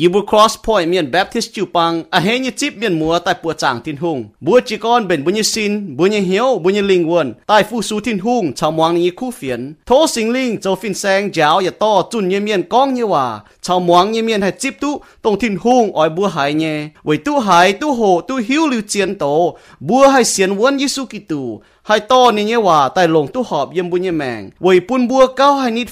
[0.00, 13.24] ยีบุครอสพอยเมียนแบปทิสจูปังอาเฮยจิบเมียนมัวแต่ปัวจางทินหุงบัวจีกอนเป็นบุญยสินบุญยเหียวบุญยลิงวนใต้ฟูสูทินหุงชาวมวงนี้คู่เฟียนโทสิงลิงเจ้าฟินแซงเจ้าอย่าต่อจุนเยเมียนก้องเยว่า
[13.64, 14.90] ชาวมวงเยเมียนให้จิบตุ
[15.24, 16.64] ตรงทินหุงอ้อยบัวหายเย
[17.04, 19.24] ไว้ตู้หายตู้โหตู้หิวลิวเจียนโต
[19.88, 21.42] บัวให้เสียนวนยิสุกิตู
[21.87, 25.89] ให้ต้อนี่เนี่ยว่าแต่ลงตู้หอบเยี่ยมบุญยแมงไว้ปุ่นบัวเก้าให้นิด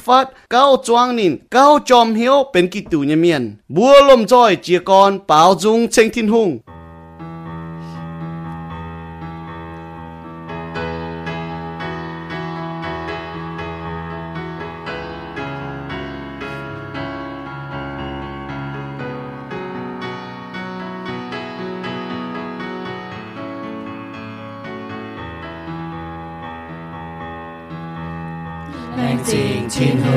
[29.79, 30.11] 静天空，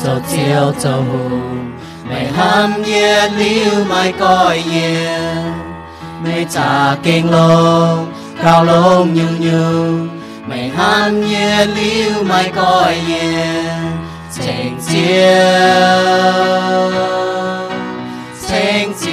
[0.00, 1.02] 就照就好，
[2.08, 2.38] 未喊
[2.86, 4.24] 夜了咪改
[4.56, 4.78] 夜，
[6.24, 8.06] 未炸劲龙，
[8.40, 9.50] 教龙摇摇，
[10.48, 12.60] 未喊夜了咪改
[13.08, 13.18] 夜，
[14.30, 14.86] 情照，
[18.38, 19.04] 情照，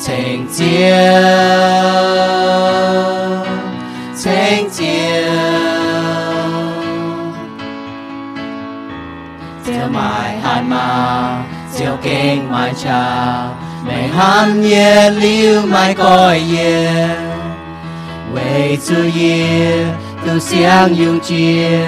[0.00, 2.25] 情照。
[9.93, 11.43] mai hai ma,
[11.73, 13.47] diệu kinh mai cha.
[13.87, 17.07] Mày han ye liu mai coi ye.
[18.35, 19.85] Wei zu ye
[20.25, 21.79] từ sáng dùng chia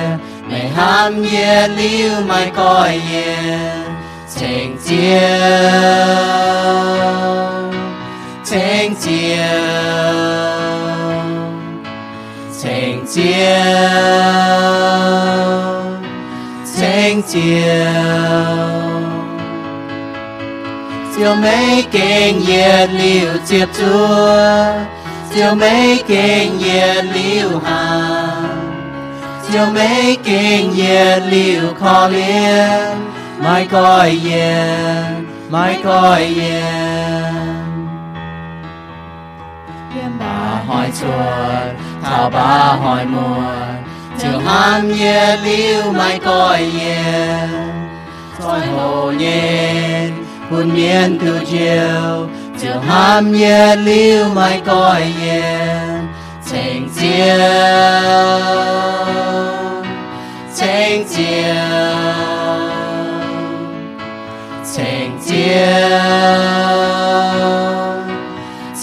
[0.49, 3.37] mày han ye liu mai coi ye.
[4.39, 5.29] Thành chiêu
[8.51, 9.37] thành chiêu
[12.63, 13.59] thành chiêu
[17.18, 17.34] 照，情照，
[21.16, 23.82] 照美景夜了接住，
[25.34, 27.66] 照美景夜了行，
[29.50, 32.12] 照美景夜了可怜，
[33.40, 36.42] 咪改言，咪改言。
[40.18, 40.24] 把
[40.66, 41.06] 海出，
[42.02, 42.38] 逃把
[42.76, 43.16] 海没，
[44.21, 47.47] trường han ye liu mai coi nhẹ
[48.39, 52.27] soi hồ nhiên hôn miên từ chiều
[52.61, 55.79] trường han ye liu mai coi nhẹ
[56.51, 57.39] thành chiều
[60.59, 61.55] thành chiều
[64.75, 65.89] thành chiều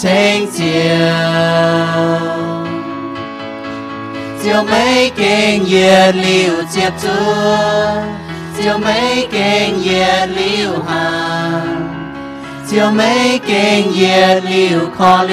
[0.03, 2.26] thành chiều
[4.42, 7.06] 照美景夜了接住，
[8.60, 10.92] 照美景夜了行，
[12.66, 15.30] 照美景夜了可怜，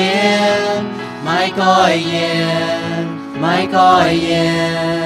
[1.25, 3.07] 咪改言，
[3.41, 5.02] 咪改言。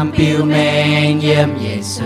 [0.00, 2.04] Ham piu men giê xu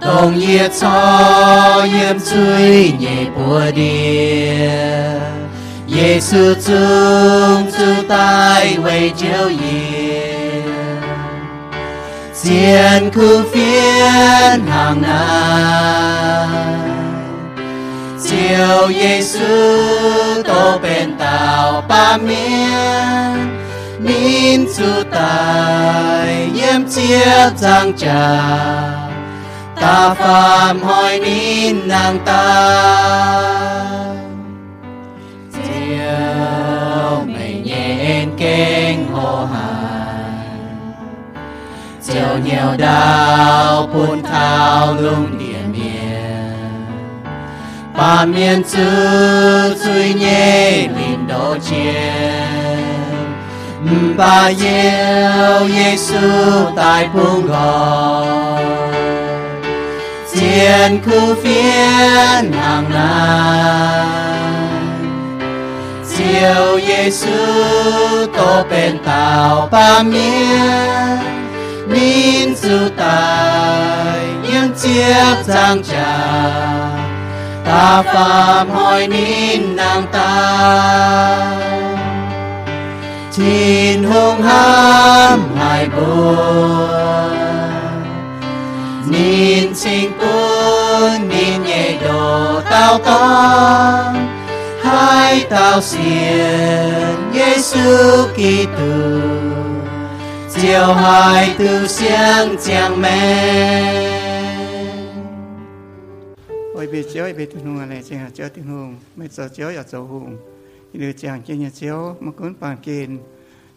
[0.00, 5.20] tông nhiệt cho yếm chui nhẹ bùa địa.
[5.88, 11.02] Giêsu chung chu tai quay chiếu yếm
[12.34, 16.48] Diện khu phiên hàng năm
[18.24, 19.40] chiều giê xu
[20.44, 23.61] tô bên tàu ba miên
[24.04, 28.40] nín chu tài yếm chia giang trà.
[29.80, 32.42] Ta phàm hỏi nín nàng ta.
[35.52, 39.82] Chiều mây nhện kênh hồ hải
[42.02, 45.92] chiều nhiều đào phun thao lung địa điện
[47.96, 48.88] ba miền chữ
[49.84, 52.61] suy nhẹ linh đồ chiên
[54.16, 56.16] ba yêu Giêsu
[56.76, 58.26] tại buông gò
[60.34, 64.06] chiên khu phiên hàng năm
[66.16, 67.30] chiều Giêsu
[68.36, 71.18] tô bên tàu ba miên
[71.88, 76.18] nín su tài những chiếc giang trà.
[77.64, 81.71] Ta phạm hỏi nín nàng ta
[83.36, 87.32] chín hung ham hai buồn
[89.10, 94.28] nín sinh quân, nín nhẹ đồ tao con
[94.82, 99.20] hai tao xiên Giêsu Kitô
[100.54, 104.12] chiều hai từ sáng chàng mẹ
[106.74, 109.68] ôi, bị chiếu, bị tình hùng này chỉ là chiếu tình hùng mấy giờ chiếu
[109.68, 110.36] là chiếu hùng
[110.93, 113.19] được chàng chỉ nhà chiếu mà cũng bàn kiên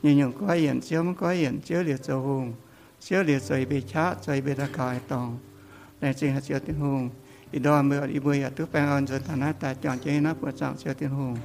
[0.03, 2.53] nhiều nhiều có hiện chiếu mà có hiện chiếu liệt chiếu hùng
[3.01, 5.39] chiếu liệt rồi bị chá rồi bị đã cài tòng
[6.01, 7.11] này chỉ là chiếu tình hùng
[7.51, 10.35] ý đó mới đi bơi ở trước bàn ơn rồi thằng ta chọn chơi nó
[10.35, 11.37] của trọng chiếu tình hùng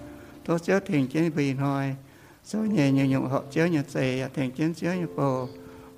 [0.46, 1.96] tốt chiếu thiền chiến bị hỏi
[2.44, 5.48] số nhẹ nhiều nhiều họ chiếu nhà xe thiền chiến chiếu nhà bồ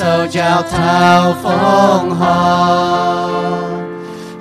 [0.03, 3.29] Kinh sâu chào thao phong hò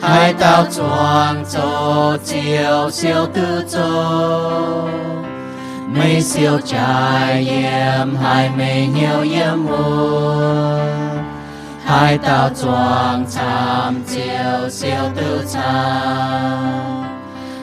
[0.02, 4.88] Hai tao chuang cho chiều siêu tư cho.
[5.88, 10.80] Mây siêu trải em, hai mây nhiều em mùa
[11.86, 17.04] Hai tao chuang chạm chiều siêu tư chạm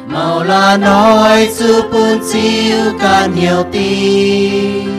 [0.06, 4.97] Màu là nói, sư bún chiêu can nhiều tin.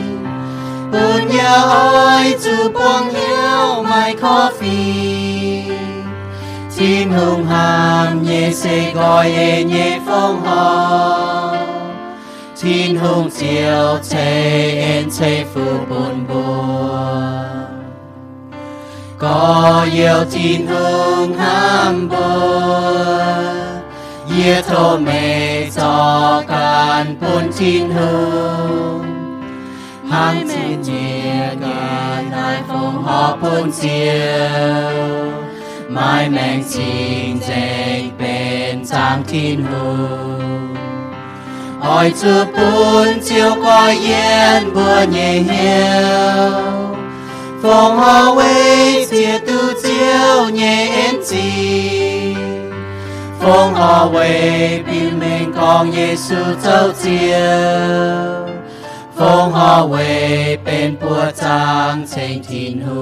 [0.92, 5.70] Bún nhà ơi chú quang hiếu mai coffee
[6.78, 11.56] Tin hùng hàm nhẹ sẽ gọi ê nhẹ phong hò
[12.62, 17.30] Tin hùng chiều chê en chê phu bún bùa.
[19.18, 23.30] Có yêu tin hùng hàm bùa,
[24.38, 29.09] Yê thô mê cho can bún tin hùng
[30.10, 35.30] hàng chín chia gần đại phong họ bốn chiều
[35.88, 39.96] mai mèn xin dành bên trang thiên hù.
[41.80, 46.50] Hỏi chú bốn chiều coi yên bữa nhẹ hiếu
[47.62, 52.34] phong hoa quê chia tu chiều nhẹ en chi
[53.40, 58.49] phong hoa quê biểu mình con Giêsu châu chiều
[59.19, 63.01] phong họ về bên bùa trang trên thiên hù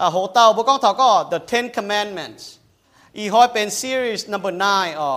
[0.00, 2.44] อ่าโหเตาบุกองทอก็ the Ten Commandments
[3.16, 5.12] อีหอยเป็น series number nine อ๋อ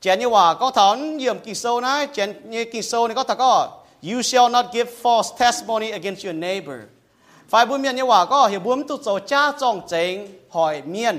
[0.00, 3.52] เจนนี่ว่าก็ถอนเยี่ยมกิโซนะเจนนี่กิโซนี่ก็ถอก็
[4.08, 6.80] you shall not give false testimony against your neighbor
[7.52, 10.14] ฝ่ายบุญเมียนนี่ว่าก็เหี่ยวบุญตุโจจ้าจองเจง
[10.54, 11.16] หอยเมียน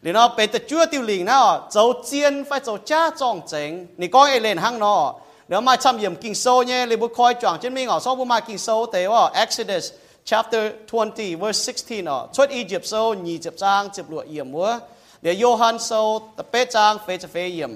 [0.00, 5.02] หรือเนาะเป็นแต่จั่วติวหลิงนะอ๋อโจเจียนฝ่ายโจจ้าจองเจงนี่ก็เอเลนหั่งเนาะ
[5.49, 8.15] nếu mà chăm yểm kinh sâu nhé li bút khoi chọn trên mình ở sau
[8.15, 9.91] bút mà kinh sâu tế wa Exodus
[10.23, 14.79] chapter 20 verse 16 ở xuất Egypt sâu nhị chập trang chập lụa yểm múa
[15.21, 17.71] để Johan sâu, tập bế trang phê chập phê yểm.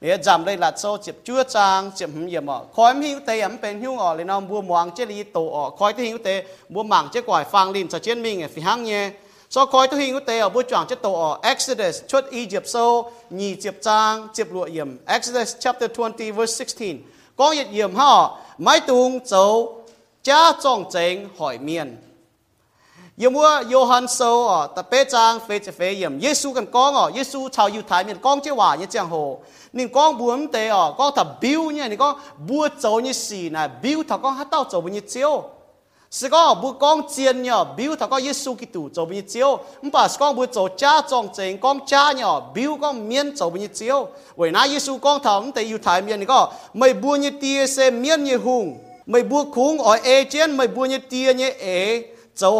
[0.00, 2.64] Để giảm đây là sâu chập chúa trang chập hầm yểm ở.
[2.72, 5.76] Khoi hiu tế yểm bên hiu ở lên ông bua muang chế li tổ ở.
[5.76, 8.84] Khoi tế hiu tế bua mảng chế quải phang lin cho trên mình phi hăng
[8.84, 9.10] nhé
[9.52, 12.66] so khoi tế hiu tế ở bua chọn chế tổ ở Exodus chốt xuất Egypt
[12.66, 17.94] sâu nhị chập trang chập lụa yểm Exodus chapter 20 verse 16 có nhiệt yểm
[17.94, 19.84] họ mai tung châu
[20.22, 21.96] cha trọng chính hỏi miền
[23.16, 26.94] yếm mua Johann sâu ở tập bế trang phê chế phê yểm Giêsu cần con
[26.94, 29.40] ở Giêsu chào yêu thái miền con chế hòa như chẳng hồ
[29.72, 32.18] nên con buồn tế ở con thập biêu nhé nên con
[32.48, 34.82] bua châu như xì này biêu thằng con hát tao châu
[36.30, 37.00] bao con
[37.42, 37.64] nhở
[38.00, 38.22] thằng con
[40.76, 41.00] cha
[41.60, 42.40] con cha nhở
[42.80, 43.32] con con yêu
[46.74, 47.30] mày như
[47.66, 47.90] xe
[48.24, 49.22] như hùng mày
[50.30, 50.98] trên mày như
[51.34, 51.50] như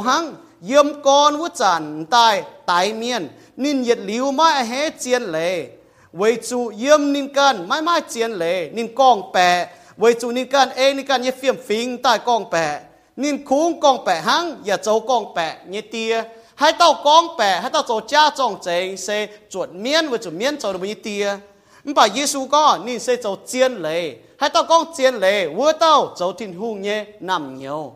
[0.01, 0.35] hăng
[0.69, 5.67] yếm con vũ trần, tai tai miên nín nhiệt liu mai hết chiên lệ.
[6.13, 9.67] Với chủ yếm nín can mãi mãi chiên lệ nín con bè
[9.97, 12.81] với chủ nín can ê nín can như phiền phình tai con bè
[13.17, 16.23] nên khung con bè hăng và châu con bè như tia.
[16.55, 20.39] Hai tao con bè, hai tao châu cha trong chén sẽ chuột miên với chuẩn
[20.39, 21.37] miên châu được như tia?
[21.85, 26.15] Bà Giêsu có, nên sẽ châu chiến lệ hay tao con chiến lệ vừa tao
[26.19, 27.93] châu thiên hùng nhé, nằm nhiều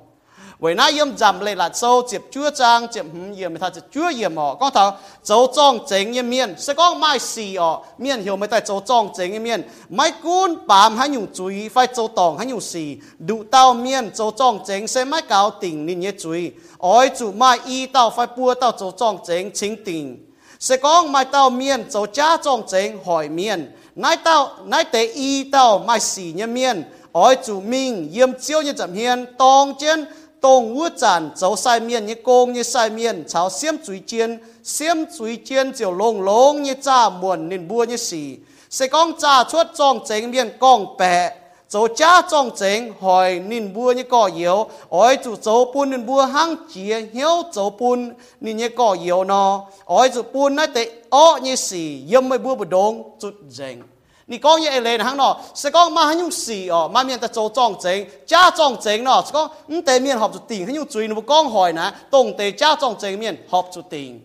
[0.59, 3.85] vậy na yếm giảm lệ là sâu chụp chúa trang chụp hừm yếm ta chụp
[3.95, 4.55] chúa yếm họ.
[4.55, 6.55] Con thảo dấu trong chính yếm miên.
[6.59, 10.13] Sẽ có mai xì ọ miên hiểu mấy ta dấu trong chính yếm miền mấy
[10.23, 12.97] cuốn bám hay nhung chuối phải dấu tòng hay nhung xì.
[13.19, 17.33] Đủ tao miên dấu trong chính sẽ mai cáo tỉnh nên nhé chuối ôi chủ,
[17.33, 20.27] mai y tao phải bua tao dấu trong chính chính tỉnh
[20.61, 23.73] sẽ có mai tao miên dấu cha trong chính hỏi miên.
[23.95, 26.85] Nãy tao nãy tế y tao mai xì nhé miên.
[27.13, 30.05] Ôi chủ, minh, yếm chiếu như chậm hiền tòng trên
[30.41, 34.39] tông ngũ tràn cháu sai miên như công như sai miên cháu xiêm chuối chiên
[34.65, 38.37] xiêm chuối chiên chiều lông lông như cha muộn nên bua như xì
[38.71, 41.31] sẽ con cha chuốt trong chính miên con bè
[41.69, 46.07] cháu cha trong chính hỏi nên bua như cỏ yếu ôi chủ cháu bún nên
[46.07, 50.67] bua hăng chia hiếu cháu bún nên như cỏ yếu nó ôi chủ bún nói
[50.67, 53.83] tệ ó như xì yếm mới bua bù đông chút dành
[54.27, 64.21] 你讲嘢嚟行咯，是讲嘛很用事哦，嘛面得做装整，假装整咯，是讲唔地面合住定，很用嘴你不讲害呢，懂得假装整面合住定。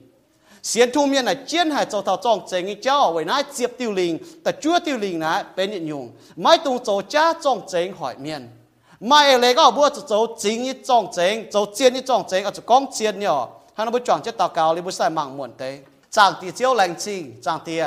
[0.62, 8.58] 先ทู面呢，煎系做头装整嘅焦为乃接掉零，但 chúa tiêu linh 呢俾你用，咪同做假装整海面。
[9.04, 12.62] mai lệ có bữa chỗ chính ít trong chính chỗ chiến ít trong chính ở chỗ
[12.66, 15.52] con chiến nhỏ hắn nó bữa chọn chết tàu cao lên bữa sai mạng muộn
[15.58, 15.80] tế
[16.12, 17.82] chẳng thì chiếu lành chi chẳng thì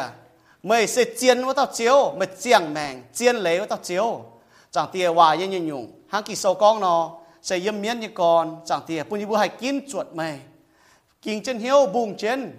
[0.64, 2.14] mày sẽ chiến với tao chiếu.
[2.18, 4.24] Mày chiang mèn, chiến lấy với tao chiếu.
[4.70, 7.10] Chẳng tiề hòa yên yên nhung hàng kỳ sâu con nó
[7.42, 8.56] sẽ yếm miên như con.
[8.66, 10.38] Chẳng tiề bùn như bùa hay kín chuột mày.
[11.22, 12.52] Kín chân hiếu bùng chân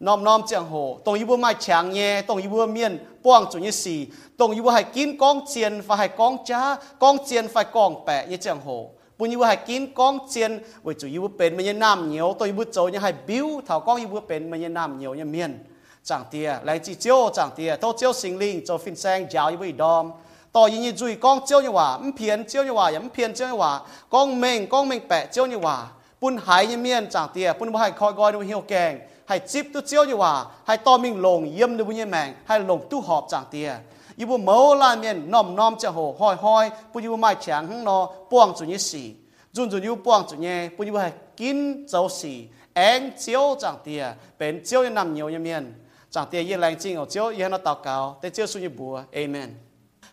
[0.00, 3.44] nom nom chẳng hồ tông như bùa mai chàng nhẹ tông như bùa miên buông
[3.52, 4.06] chủ như xì.
[4.36, 8.04] Tông như bùa hay kín con chiên phải hay con cha con chiên phải con
[8.04, 10.62] bẹ như chẳng hồ bùn như bùa hay kín con chiên.
[10.82, 12.36] Với chủ như bùa bền mà như nam nhiều.
[12.38, 14.98] Tông như bùa trâu như hay biếu thảo con như bùa bền mà như nam
[14.98, 15.64] nhiều như miên
[16.04, 19.50] chẳng tia lại chỉ chiếu chẳng tia tôi chiếu sinh linh cho phin sang giáo
[19.50, 20.10] như đom
[20.52, 23.34] tôi như như duy con chiếu như hòa ấm phiền chiếu như hòa ấm phiền
[23.34, 23.80] chiếu như hòa
[24.10, 25.86] con mình con mình bẻ chiếu như hòa
[26.20, 29.66] bún hải như miên chẳng tia bún hải khoi gọi nó hiểu kèng hay chip
[29.74, 32.88] tu chiếu như hòa hay to mình lồng yếm nó bún như mèng hay lồng
[32.90, 33.74] tu họp chẳng tia
[34.16, 37.68] yêu bún mẫu la miên nom nom chẳng hồ hoi hoi bún yêu mai chẳng
[37.68, 39.12] hăng nó buông chủ như xì
[39.52, 43.76] dùng chủ như buông chủ như, bún yêu hay kín dấu xì ăn chiếu chẳng
[43.84, 44.06] tia
[44.38, 45.72] bên chiếu như nằm nhiều như miên
[46.14, 49.50] จากเตียยี่แรงจริงเอาเจ้ายี่นตอกเกาแต่เจ้าสุญบัวเอเมน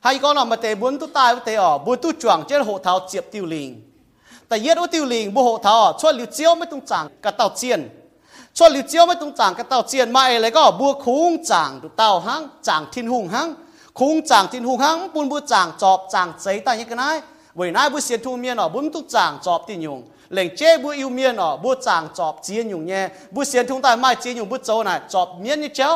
[0.03, 3.69] ให้ก็นอมาเตบุญตุตายเตอบุญตุจวงเจ้าหกเท้าเจียบติวลิง
[4.47, 7.79] แต่เย็ดว่าติวลิงบุหกเท้าช่วยหลิวเจียวไม่ต้องจังกระเต่าเจียน
[8.57, 13.47] ช่วยหลิวเจียวไม่ต้องจังกระเต่าเจียนมาเอเลยก็บัวคุ้งจังดูเต่าหังจังทินหุงหัง
[13.99, 17.03] คุ้งจังทินหุงหังปุ่นบัวจังจอบจังใจตายยังกันไง
[17.55, 19.99] เว้ยนายบุเสียนทูเมียนอบุญตุจังจอบตินยง
[20.33, 25.91] เหล่งเจ้บุยิวเมียนอ๋อบุจางจอบเจียนอยู่เนี่ยบุเสียนทุ่งใต้ไม้เจียนอยู่บุโจน่ะจอบเมียนนี่เจ้า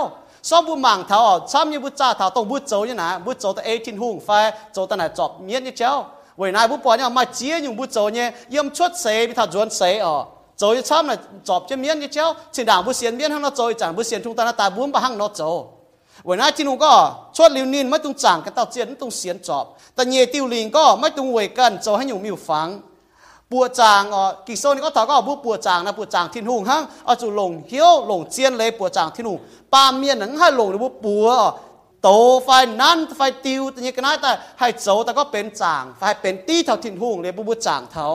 [0.49, 4.29] ซอบบุหมางเท้าอ๋อซ้ำยี่บุจ้าเท้าต้องบุโจนี่นะบุโจตั้งเอทินหุ่งไฟ
[4.73, 5.91] โจตั้งไหนจอบเมียนนี่เจ้า
[6.37, 10.15] เวลยนาบุปอเนี่ยมาเจียนอยู่บุโจเนี่ยยี่ยชดเสพิธาจวนเสอ๋อ
[10.59, 12.25] โจยซ้ำน่ะจอบเจียนเมียนนี่เจ้า
[12.55, 15.41] สิด่างบุเสียนเมียนห้องนอโจยจางบุเสียนทุ่งใต้หน้าตาบุ้มปะห้องนอโจ
[16.27, 16.91] วันนั้นจีนูก็
[17.35, 22.67] ชดลิวนินไม่ต้องจ่างกันเต่าเจียนไม่ต้องเสียนจอบ แต่เยติวลิงก็ไม่ต้องเวกันโจให้อยู่มิวฟัง
[23.53, 29.39] ปัวจางอ๋อกิโซนี่ก็ถาก็บุปัวจางนะปัวจางทิ้นหุงฮังเอาจุหลงเหี้ยวหลงเจียนเลยปัวจางทิ้นหุง
[29.74, 31.27] ปามเมียนหนังให้หลงหรือบุปัว
[32.03, 32.10] โต
[32.43, 32.50] ไฟ
[32.81, 38.05] นั้นไฟติวแต่ยังกันได้แต่ให้โจแต่ก็เป็นจางไฟเป็นตีเท่าทิ้นหุงเลยบุบุจางเท่า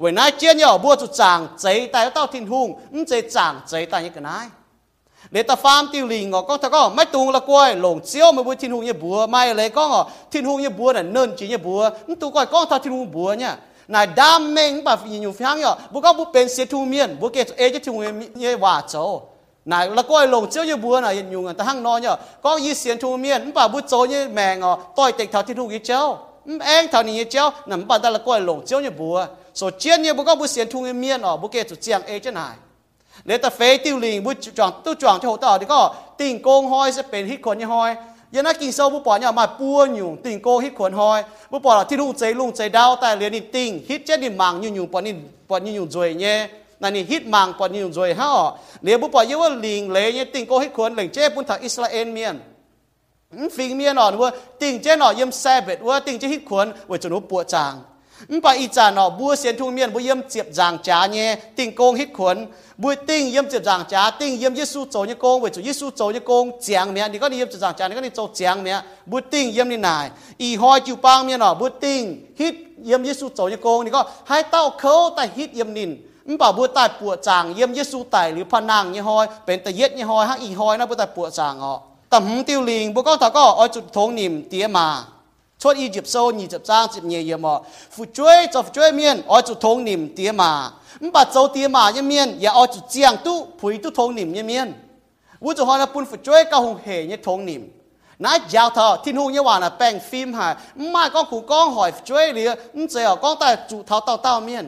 [0.00, 4.40] เว้นายเจียนย่อบัวจุจางใจแต่เต้าทิ้นหุงมันใจจางใจแต่ยังกันได้
[5.32, 9.84] เลตาฟาร์มติวลิงก็ถ้าก็ไม่ตุงละกล้วยหลงเจียวมาบัวทิ้นหุงเนี่ยบัวไม่เลยก็
[10.32, 13.52] ทิ้นหุงเนี่ยบัวน่ะเนินจีเนี่ยบัวมันตัวก้อยก็ถ้าทิ้นหุงบัวเนี่ย
[13.93, 17.91] นายดามเมงแบบอยู่ฟังอยู่บุกบุเป็นเสียทูเมียนบุกเกตเอจะทู
[18.37, 18.95] เมียว่าโจ
[19.71, 22.13] นายละก้อยลงเจ้าอยู่บัวน่ะยังอยู่แต่ห้างนอนอยู่
[22.43, 26.01] ก็ยีเสียนทูเมียนป่าบุโจเนี่ยแมงอ๋อต่อยเต็กเท่าที่ทูกี่เจ้า
[26.65, 29.17] เองเท่านี้เจ้านั่นป่าแต่ละก้อยลงเจ้าอยู่บัว
[29.57, 32.55] โซเจียนเนี่ยบุกบุเสียนทูเมียนอ๋อบุกเกตจุดเจียงเอจะนาย
[33.25, 35.79] เลตเฟติวลิงบุจวงตู้จวงจะหัวต่อดีก็
[36.19, 37.91] ติ่งโกงห้อยจะเป็นฮิตคนยี่ห้อย
[38.34, 41.20] ยันนักกินโซ่บุปผาเนี่ยมาป้วนอยู่ติ่งโกฮิตขวนหอย
[41.52, 45.14] บุปผาที่ลุงใจลุงใจดาวแต่เรียนนี่ติ่งฮิตเจนี่มังอยู่อยู่ปอนี่
[45.48, 46.36] ปอนี่อยู่จวยเนี่ย
[46.82, 48.30] นั่นนี่ฮิตมังปอนี่อยู่จวยฮะ
[48.82, 52.36] เรียนบุปผาเยอะว่าลิงเลยเนี่ยติ่งโกฮิตขวนเหล่งเจ้ปุ่นถักอิสราเอลเมียน
[53.56, 54.30] ฟิงเมียนอ่อนว่า
[54.62, 57.74] ติ่งเจ้หน่อยยิ่มแซ่บเบ็ดว่าติ่งเจ้ฮิตขวนว่าจะนุปวดจาง
[58.36, 61.28] มไปอีจานอบัวเสียนทุ่งเมียนบัวเยี่ยมเจียบจางจ้าเนี่ย
[61.58, 62.36] ติ่งโกงฮิตขวน
[62.82, 68.76] บัวติ่งเยี่ยมเจียบจางจ้าติ่งเยี่ยมเยซูโจเนี่ยโกงเวจูเยซูโจเนี่ยโกงเจียงเมียนี่ก็นี่เยี่ยมเจียบจางจ้านี่ก็นี่โจเจียงเมีย
[69.10, 70.06] บัวติ่งเยี่ยมนี่นาย
[70.42, 72.00] อีหอยจิวปางเมียนอบัวติ่ง
[72.40, 72.54] ฮิต
[72.86, 75.90] เยี่ยมเยซูโจเนี่ยโกงนี่ก็ให้เต้าเขาแต่ฮิตเยี่ยมนิน
[76.28, 81.74] มป่าบัวตายปวดจางเยี่ยมเยซูไตหรือพนังเนี่ยหอยเป็นแต่เย็ดเนี่ยหอยฮักอีหอยนะบัวตายปวดจางอ๋อ
[82.14, 85.13] ต tầm tiêu liền bố con thảo có ở chụp thốn niệm tía mà chốt y
[85.13, 85.13] dịp sâu nhị dịp giang dịp
[85.64, 87.54] ชดอียิปต์โซนีจับจ้างจิบเนียเยมอ
[87.94, 90.50] ฟูช่วยจับช่วยเมียนอ้อยจุทงนิมเตียมา
[91.00, 94.68] ไม่ปัดเจ้าเตียมาเยเมียนอย่าอ้อยจุเจียงตู้ผุยตู้ทงนิมเยเมียน
[95.44, 97.62] วุจุฮอนะปุ่นฟูช่วยกะหงเหยเนี่ยทงนิม
[98.24, 100.52] นายยาวเธอทิ้งหูเนี่ยว่านะแป้งฟิล์มหาย
[100.90, 102.50] ไม่ก็ขู่ก้องหอยช่วยเหลือ
[102.90, 104.64] เจ้าก้องแต่จุเท้าเต้าเต้าเมียน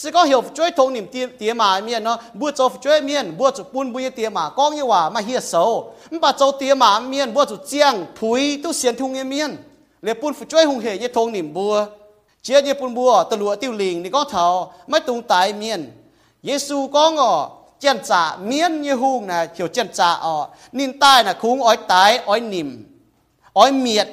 [0.00, 5.62] สิก็เหี่ยวช่วยทงนิมเตียเตียมาเมียนเนาะบัวจบช่วยเมียนบัวจุปุ่นบุยเตียมาก้องเนี่ยว่ามาเฮียเสา
[6.10, 9.50] ไม่ปัดเจ้าเตียมาเมียนบัวจุเจียงผุยตู้เสียนทุงเมียน
[10.02, 11.86] le pun phụ choi hung hề như thong nỉm bùa,
[12.42, 15.90] chia như pun bùa, ta lua tiêu liền ni có thao mai tung tai mien
[16.42, 17.50] yesu có ngọ
[17.80, 21.76] chân trả miên như hung nè chiều chân trả ọ nín tai nè khung ói
[21.76, 22.84] tái ói nỉm,
[23.52, 24.08] ói miệt.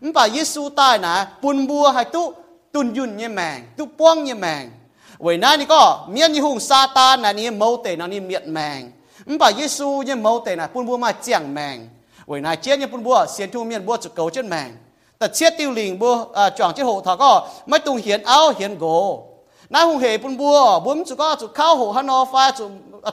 [0.00, 2.32] Mình bảo yesu tai nè pun bùa hay tu
[2.72, 4.70] tun yun như mèng, tu puang như mèng,
[5.18, 8.20] vậy nãy ni có miên như hung sa ta nè ni mâu tề nè ni
[8.20, 8.90] miệt mèng,
[9.26, 11.88] mình bảo yesu như mâu tề nè pun bùa mà chèng mèng,
[12.26, 14.76] vậy nãy chia như pun bùa, xiên thu miên bùa chụp cầu chân mèng.
[15.20, 16.14] แต่เช็ดติวลิงบัว
[16.58, 17.30] จ่องเช็ดหูเขาก็
[17.68, 18.84] ไม่ตุงเหียนเอาเหียนโก
[19.72, 22.64] น้าหงเหปุ่นบัวบุ้มจุก็จุเข้าหูฮันอฟ้าจุ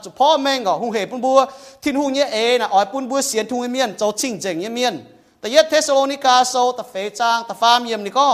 [0.04, 1.38] จุพ่อแม่งก็หงเหปุ่นบัว
[1.82, 4.94] ทิ้นหงเนี่ยเอนะอ้อยปุ่นบัวเสียนทุ่งเมียนโจชิงเจงเนี่ยเมียน
[5.38, 8.28] แต่ยัดเทสโลนิกาโซแต่เฟจางแต่ฟามเยี่ยมนี่ก็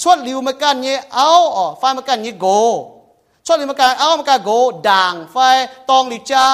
[0.00, 2.46] ชวดลิวมากันเนี่ยเอาอ๋อฟามากันเนี่ยโก
[3.46, 4.50] ช่วมาการเอามาการโก
[4.88, 5.36] ด่างไฟ
[5.90, 6.44] ตองลิจ้า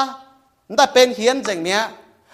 [0.76, 1.82] แต่เป็นเหียนจังเนี้ย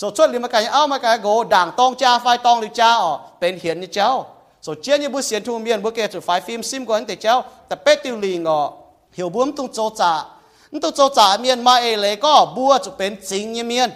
[0.00, 2.68] so chốt li mà cái áo mà cái gỗ đảng tông cha phai tông li
[2.74, 4.26] cha ở bên hiền như cháu
[4.62, 7.06] so chiến như bữa chiến thu miền bữa kia chụp phai phim sim của anh
[7.06, 8.72] thì cháu tập bé tiêu li ngọ
[9.12, 10.24] hiểu buông tung chỗ trả
[10.82, 13.90] tung chỗ trả miền mà ấy lấy có bữa chụp bên chính như miền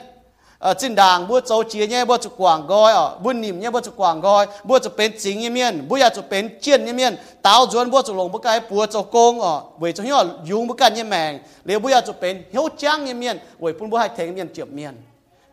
[0.59, 3.71] ở trên đảng bữa chỗ chia nhé bữa chụp quảng gọi ở bữa nìm nhé
[3.71, 6.85] bữa chụp quảng gọi bữa chụp bên chính như miền bữa giờ chụp bên chiến
[6.85, 10.03] như miền tao duyên bữa chụp lồng bữa cái bữa chụp công ở về chỗ
[10.03, 13.39] nhỏ dùng bữa cái như mèn liệu bữa giờ chụp bên hiếu trang như miền
[13.59, 14.95] về phun bữa hai thế miền chụp miền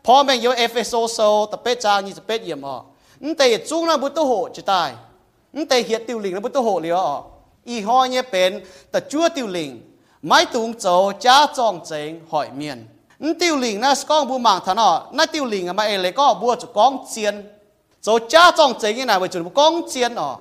[0.04, 2.84] Paul mang yếu Epheso so tập bết cha như tập bết yểm họ.
[3.20, 4.92] Nhưng tệ chung là bút tô hộ chỉ tài
[5.52, 7.24] nhưng tệ hiện tiêu là bút tô hộ liều họ.
[7.64, 9.80] Y ho nhé bên tập chúa tiêu lĩnh
[10.22, 12.86] mãi tung châu cha tròn chén hỏi miền.
[13.18, 15.08] Nhưng tiêu là con bu mạng thằng họ.
[15.12, 17.50] Na tiêu lĩnh mà ấy lấy có bua cho con chiến
[18.00, 20.40] châu cha tròn chén như nào với chúng con chiến họ.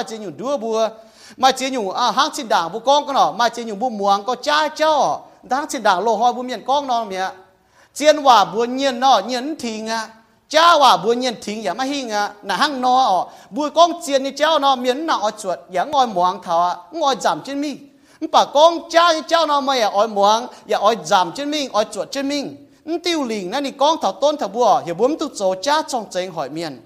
[22.99, 26.05] tiêu liền, nãy nì con thảo tôn thảo bùa hiểu bướm tu chỗ cha trong
[26.11, 26.81] chén hỏi miền.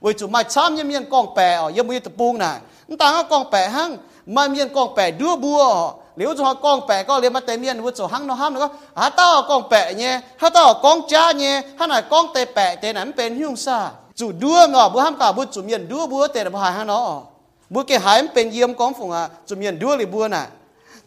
[0.00, 2.60] Với chủ mai chăm nhân miền con bè ở yếm bùi tập buông này
[2.98, 3.96] ta con bè hăng
[4.26, 5.92] mai miền con bè đưa bùa.
[6.16, 8.68] Nếu cho con bè có liền mà tề miền với chỗ hăng nó ham nữa
[8.96, 12.76] hả tao con bè nhé hả tao con cha nhé hả này con tề bè
[12.76, 13.90] tề nãy bên hiung xa.
[14.14, 16.86] Chủ đưa ngỏ bữa ham cả bữa chủ miền đưa bùa tề là hài hăng
[16.86, 17.22] nó.
[17.70, 20.46] Bữa kia hái bên yếm con phùng à chủ miền đưa liền bùa này.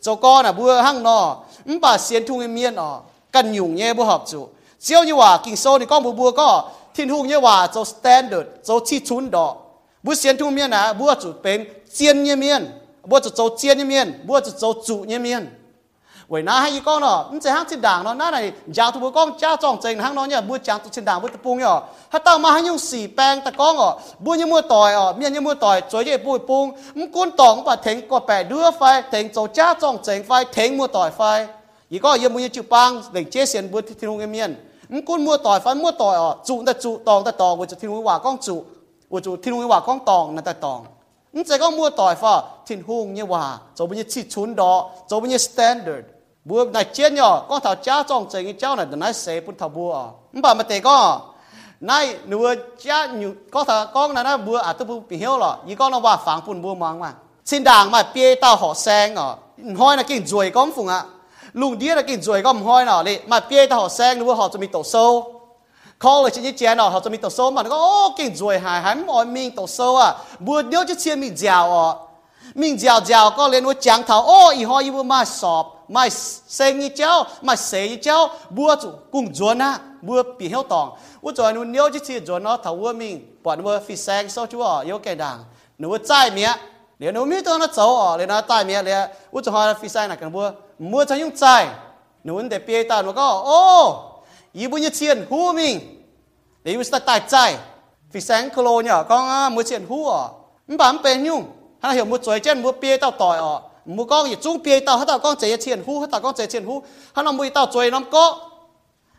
[0.02, 1.38] Cho con à, bùa hăng nó.
[1.82, 3.00] Bà xiên thung miền nó
[3.33, 4.41] จ้าจองเจงหอยเมียนวิจุมาช้ำยังเมียนกองแปะอ๋อยังมีตะปูงน่ะนั่นต่างก็กองแปะหั่งมาเมียนกองแปะดัวบัวหรือจุกองแปะก็เรียนมาเตเมียนวิจุหั่งเนาะห้ามแล้วก็หาต้ากองแปะเนี่ยหาต้ากองจ้าเนี่ยหาหน่อยกองเตแปะเตนั้นเป็นหิ้งซาจุดัวงอบัวห้ามกาบุจุเมียนดัวบัวเตะบ่หายฮะเนาะบัวเกหายมันเป็นเยี่ยมกองฝงอ่ะจุเมียนดัวหรือบัวน่ะเจ้าก้อน่ะบัวหั่งเนาะมันป่าเสียนทุ่งเมียนอ๋อกันยุ่งเนี่ยบัวหอบจุ
[4.81, 7.85] chiếu như hòa kinh sâu thì con bùa bùa có thiên hùng như hòa cho
[7.85, 9.55] standard cho chi chun đó
[10.03, 12.67] bùa xiên thu miên à bùa chủ bên chiên như miên
[13.05, 15.49] bùa chủ cho chiên như miên bùa chủ cho chủ như miên
[16.29, 18.05] vậy na hay con nó nó sẽ hang trên đảng
[31.94, 34.52] อีก็ยังมือจูปังเด็กเจสียนบุตรที่นุ่งเมียน
[35.08, 38.56] กุ้นมัวต่อยฟันมัวต่อยอะจูแต่จุตองแต่ตองวัวจุที่นุ่งว่าก้องจุ
[39.12, 40.80] วัวจูที่นุ่งว่าก้องตองนั่นแต่ตอง
[41.36, 42.34] นั่จะก็มัวต่อยฟ้า
[42.68, 43.44] ทิ้งหงเนี่ยว่า
[43.78, 44.72] จะเป็นยี่ชิชุนดอ
[45.10, 46.04] จะเป็นยี่สแตนดาร์ด
[46.48, 49.92] บัวนายเจียนย่อก็ถ้าจ้าจ้องใจงี้เจ้าน่ะนายเสพุ่นทับบัว
[50.32, 50.98] มันบ่มาเตะก็
[51.90, 51.92] น
[52.28, 52.38] หนู
[52.80, 57.12] เจ้าอยู่ก็ถ้าก้องนั่นนะบัวอาจจะบุปีเหี้ยวหรอยี่ก็นว่าฝังปุ่นบัวมังมา
[57.50, 59.28] สินด่างมาเปี้ยต้าห่อแซงอะ
[59.80, 61.02] ห้อยนะกิ่งวยก้องฝุ่งอะ
[61.61, 64.97] ลุงเดียนะกินจวยก็มห้อยหน่อเลยมาเปี้ยตาหอแซงหรือว่าหอจะมีโตโซ
[66.03, 70.09] call เลยชิ้นเจียนอ่ะเขาจะมีตัวโซ่มันก็โอ้เก่งรวยหายหายไม่มีตัวโซ่อ่ะ
[70.47, 71.89] บัวเดียวจะเชียนมีเจ้าอ่ะ
[72.61, 76.03] มีเจ้าเจ้าก็เรียนว่าจังเท่าโอ้อีหอยบัวมาสอบมา
[76.55, 77.13] เซ็งยี่เจ้า
[77.47, 78.19] มาเสียยี่เจ้า
[78.57, 79.71] บัวจุกุ้งจวนนะ
[80.07, 80.87] บัวปีเหี่ยวตอง
[81.25, 83.09] ว่าจอยนู้นเดียวจะเชียนจวนเนาะเท่าว่ามี
[83.45, 85.37] ปวดบัวฟิแซงโซ่ชัวเยอะแก่ดัง
[85.79, 86.51] หนูว่าใจเมีย
[86.99, 88.95] เดี๋ยวหนูมีตัวนั้นโซ่อ่ะเลยนะใต้เมียเลย
[89.33, 90.47] ว่าจะหาฟิแซงหนักกันบัว
[90.80, 91.68] mua cho những trái,
[92.24, 94.04] nún để bia ta nó có ô
[94.54, 96.04] ý bún như chiên hú mình.
[96.64, 97.56] Để ý ta tài trái,
[98.12, 100.28] vì sáng cơ lô nhở con mua chiên hú à
[100.68, 101.44] mình bám bên nhung
[101.82, 103.56] hắn hiểu mua chuối chân mua bia tao tỏi à
[103.86, 106.36] mua con gì chung bia tao hết tao con chế chiên hú hết tao con
[106.36, 106.84] chế chiên hú.
[107.14, 108.50] Hắn làm mua tao chuối lắm có.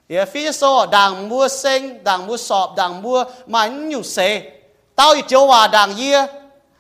[0.08, 4.42] Để phía sau đảng mua sinh đảng mua sọp đảng mua mảnh nhiều xe
[4.96, 6.26] tao ý chiếu hòa đảng yê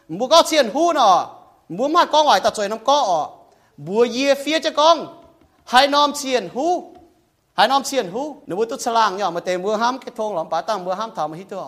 [0.08, 1.26] mua có chiên hú nọ
[1.68, 3.33] mua mà có ngoài tao chuối lắm có à
[3.86, 4.96] บัวเยียเฟียจะกอง
[5.70, 6.66] ไฮนอมเชียนหู
[7.56, 11.64] ไฮนอมเชียนหูนบัวตุสลางย่อมาเตบัวห้ามกระทงหลอมป่าตั้งบัวห้ามถามมาฮิตัว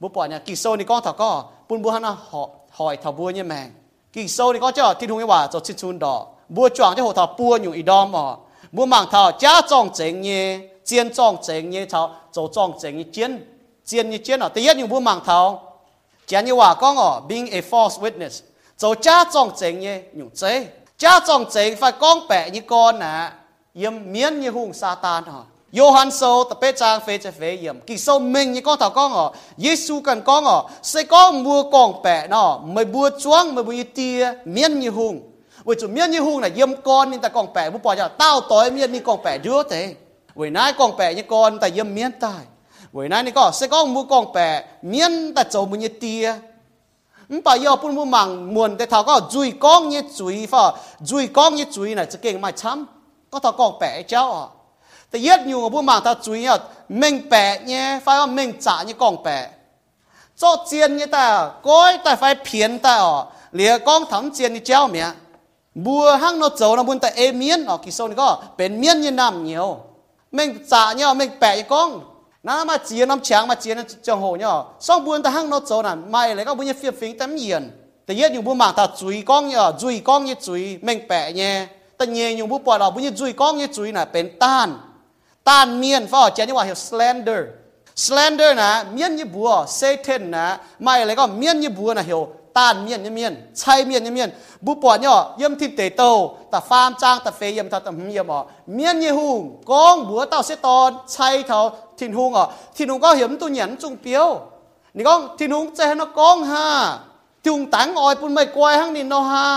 [0.00, 3.12] bố bỏ nhà kỳ sâu thì con thảo có bún bùa hắn họ hỏi thảo
[3.12, 3.70] bùa như mèn
[4.12, 6.94] kỳ sâu thì con cho thì đúng cái bà cho chít chun đỏ bùa choàng
[6.96, 8.34] cho hộ thảo bùa nhủ ý đom mà
[8.72, 12.98] bùa mảng thảo cha trong chén nhé chiên trong chén nhé thảo cho trong chén
[12.98, 13.46] nhé chiên
[13.84, 15.78] chiên như chiên ở thứ nhất những bùa mảng thảo
[16.26, 18.40] chén như hòa con ở being a false witness
[18.78, 20.66] cho cha trong chén nhé nhủ chế
[20.98, 23.32] cha trong chén phải con bẻ như con nè à
[24.81, 28.79] ซาตานอ๋อ Johan sâu tập bê trang phê chế phê yếm kỳ sâu mình như con
[28.79, 33.09] thảo con ở Giêsu cần con ở sẽ có mua con bẻ nó mới bua
[33.19, 35.31] chuang mới bua tia miên như hùng
[35.65, 38.07] vì chủ miên như hùng là yếm con nên ta con bẻ bua bỏ ra
[38.07, 39.95] tao tối miên như con bẻ đứa thế
[40.35, 42.45] vì nãy con bẻ như con ta yếm miên tài
[42.93, 46.33] vì nãy này có sẽ có mua con bẻ miên ta châu mua như tia
[47.43, 51.27] bà yêu bún mua mảng muôn để thảo có dùi con như dùi phà dùi
[51.27, 52.85] con như dùi này sẽ kinh mai chăm
[53.31, 54.45] có thảo con bẻ cháu à
[55.09, 56.57] แต่เย็ดอยู่กับผู้มาถ้าจุยเนี่ย
[57.01, 59.37] มิงแปะเนี่ยไฟว่ามิงจ่าเนี่ยกองแปะ
[60.37, 61.25] โจเจียนเนี่ยแต่
[61.67, 63.15] ก้อยแต่ไฟเพียนแต่อ๋อ
[63.53, 65.07] เหลียกองทำเจียนนี่เจ้าเมีย
[65.85, 69.67] บัวห้างโนโจนะบุญแต่เอเมียนอ๋อกิโซนี่ก็เป็นเมียนยี่น้ำเหนียว
[70.37, 71.89] มิงจ่าเนี่ยมิงแปะยี่กอง
[72.45, 73.75] นั่นมาเจียนน้ำช้างมาเจียน
[74.05, 74.51] จังโหเนี่ย
[74.85, 77.63] สองบุญแต่ห้างโนโจนั่นไม่เลยก็บุญยี่เฟียฟิงแต่เมียน
[78.05, 81.53] แต่เย็ดอยู่บุญมาถ้าจุยกองเนี่ยจุยกองเนี่ยจุยมิงแปะเนี่ย
[82.01, 84.69] แต่เนี่ยอยู่บุญปล่อยเราบุญยี่จุยกองเนี่ยจุยน่ะเป็นต้าน
[85.47, 87.41] ต้านเมียนฟ้าเจนี่ว่าเหี่ยว slender
[88.05, 89.49] slender นะเมียนยี่บัว
[89.79, 90.45] Satan นะ
[90.83, 92.21] ไม่อะไรก็เมียนยี่บัวนะเหี่ยว
[92.57, 94.29] ต้านเมียนยี่เมียนใช่เมียนยี่เมียน
[94.65, 96.01] บุปผาเนี่ยเยี่ยมทิพเตโต
[96.49, 98.39] แต่ฟาร์มจ้างแต่เฟยเยี่ยมทัดแต่เยี่ยมอ๋อ
[98.73, 99.39] เมียนยี่หุง
[99.71, 101.59] กองบัวเต้าเสตอนใช่เท่า
[101.99, 102.43] ทินหุงอ๋อ
[102.75, 104.27] ทินหุงก็เหี่ยมตัวหยันจุงเปียว
[104.95, 106.67] นี่ก็ทินหุงเจนกองฮา
[107.45, 109.47] จุงตังออยปุ่นไม่กวายหังนินโนฮา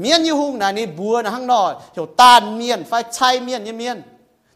[0.00, 3.98] เมียนยี่หุงนะนี่บัวนะหังนอเหี่ยวต้านเมียนไฟใช่เมียนยี่เมียน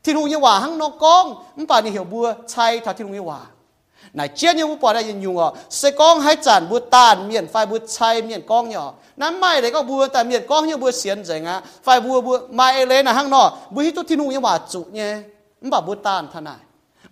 [0.03, 1.25] ที่ลุงยี่ว่าหังนกกอง
[1.57, 3.41] มันป่านี่เหี่ยวบัวใช่ถ้าที่ลุงยี่ว่า
[4.15, 8.83] ไหนเจียนยังบุปผาได้ยินยุงอ่ะเสกองให้จานบัวตานเมียนไฟบัวใช่เมียนกองเนี่ย
[9.21, 15.11] นั้นไม่เลยก็บัวแต่เมียนกองเนี่ยบัวเสียนเจ๋งอ่ะไฟบัวบัวไม่เลยนะหังนอบัวที่ตัวที่ลุงยี่ว่าจุเนี่ย
[15.61, 16.61] มันป่าบัวตานท่านาย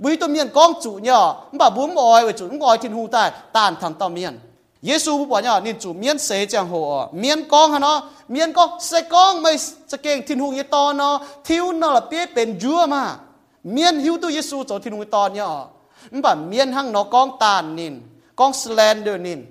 [0.00, 1.18] บัวที่ตัวเมียนกองจุเนี่ย
[1.50, 3.22] มันป่าบัวมอยไว้จุมันอยที่ลุงใต้
[3.56, 4.34] ตานทางต่อเมียน
[4.81, 7.09] 耶稣不管呀，你主免谁讲好啊？
[7.13, 9.55] 免讲哈喏，免讲谁讲没
[9.87, 11.21] 这个天空一道呢？
[11.43, 13.19] 天那了别变热嘛，
[13.61, 15.67] 免有都耶稣走天空一道呀，
[16.09, 18.01] 你把免行那讲淡呢，
[18.35, 19.47] 讲 slander 呢，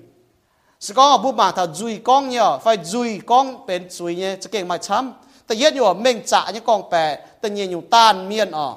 [0.80, 5.14] 是讲啊不嘛，他注意讲呀，phải 注意讲变注意呢，这个买参，
[5.46, 8.76] 但也有明炸呢讲白，但也有淡面啊，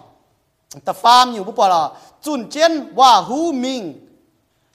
[0.83, 3.95] 但 farm 有不罢了，准见哇，who mean？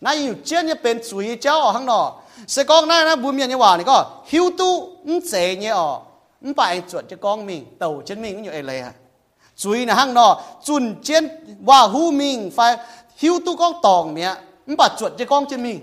[0.01, 3.33] na yu chen ye pen chu yi chao hang no se con na na bu
[3.33, 3.85] mian ye wa ni
[4.31, 6.03] hiu tu n che ye o
[6.43, 10.41] n pa chuột cho con mình tàu chân mình cũng như ấy lệ à nọ
[10.65, 11.29] chun trên
[11.61, 12.77] và hu mình phải
[13.17, 14.35] hiu tu con tòng mẹ
[14.67, 15.81] n pa chuột cho con chân mình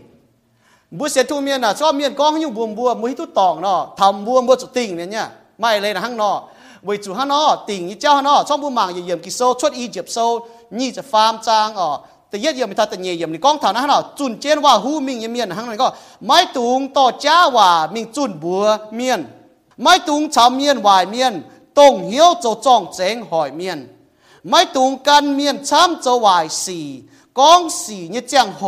[0.92, 3.88] bữa sẽ thu miên là cho miên con như buồn buồn mới tu tòng nọ
[3.98, 6.44] thầm buồn buồn chủ tình này nhá mai lệ là hang nọ
[6.82, 9.54] vì chủ hang nọ tình như cháu nọ cho buồn màng gì yểm kỳ sâu
[9.62, 12.00] xuất y diệp sâu nhị จะ farm trang ở
[12.36, 15.88] แต่ยัดยมทัดแต่เยี่ยมนี่กองฐานนะฮะจุนเจนว่าหูมิงเยียมเมียนหังนั่นก็
[16.26, 18.64] ไม่ตุงต่อจ้าว่ามิงจุนบัว
[18.96, 19.20] เมียน
[19.82, 21.34] ไม่ตุงชาวเมียนวายเมียน
[21.80, 23.80] ตงเหี้ยวโจจ้องเจงหอยเมียน
[24.50, 26.86] ไม่ตุงการเมียนช้ำโจวายสี่
[27.40, 28.62] กองสี่เนี่ยเจียงโห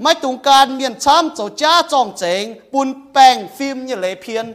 [0.00, 4.46] ไม่ตุงการเมียนช้ำโจจ้าจ้องเจงปุนแป้งฟิล์มเนี่ยเลยเพียน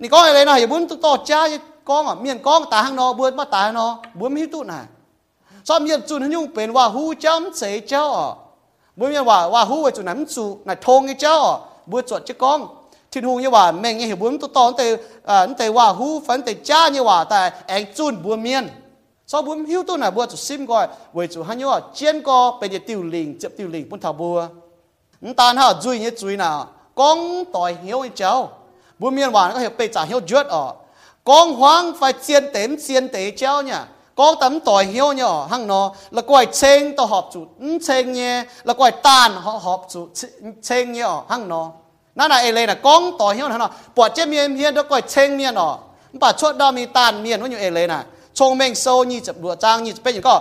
[0.00, 1.40] นี่กองอะไรนะอย่าบุญต่อจ้า
[1.88, 3.86] กองอะเมียนกองตาหังนอบัวมาตาหังนอ
[4.18, 4.80] บัวไม่ตุ้น่ะ
[5.63, 8.05] cho miền chủ nó nhung bênว่าหูจำเสียเจ้า
[8.97, 11.35] บุญมีว่าว่าหูไว้จุนั้นchủ này thong cái จ้า
[11.91, 12.59] บุญจดจะกอง
[13.11, 14.85] ที่หูnhưว่าแม่งยังเห็นบุญตัวตอนแต่
[15.29, 18.65] อ่าแต่ว่าหูฝันแต่จ้าnhưว่าแต่เองจุนบุญเมียน
[19.31, 22.57] sau buồn hiu tu này buồn chủ sim gọi với chủ hắn nhớ chiến co
[22.61, 24.47] bây giờ tiêu linh chấp tiêu linh buồn thảo bùa
[25.37, 28.49] tan ha duy như duy nào con tỏi hiếu như cháu
[28.99, 30.73] buồn miên hòa nó có hiểu bây giờ hiếu duyệt ở
[31.23, 33.92] con hoang phải chiến tém chiến tế cháu nhá ก็ตำต่อยเหี้ยวเนี่ยหังเนาะแล้วก็ไอ้เชงต่อหอบจุดเชงเนี่ย
[38.65, 39.29] แล้วก็ไอ้ตาน
[39.65, 40.07] หอบจุด
[40.65, 41.67] เชงเนี่ยหังเนาะ
[42.17, 45.73] นั่นน่ะเอเลยน่ะก้องต่อยเหี้ยวเนาะปวดเจมีเมียนแล้วก็ไอ้เชงเนี่ยเนาะ
[46.21, 47.99] ป่าชดดามีตานเมียนว่าอยู่เอเลยน่ะ
[48.37, 50.35] ชงเมงโซนี่จะบัวจางนี่จะเป็นอย่างก็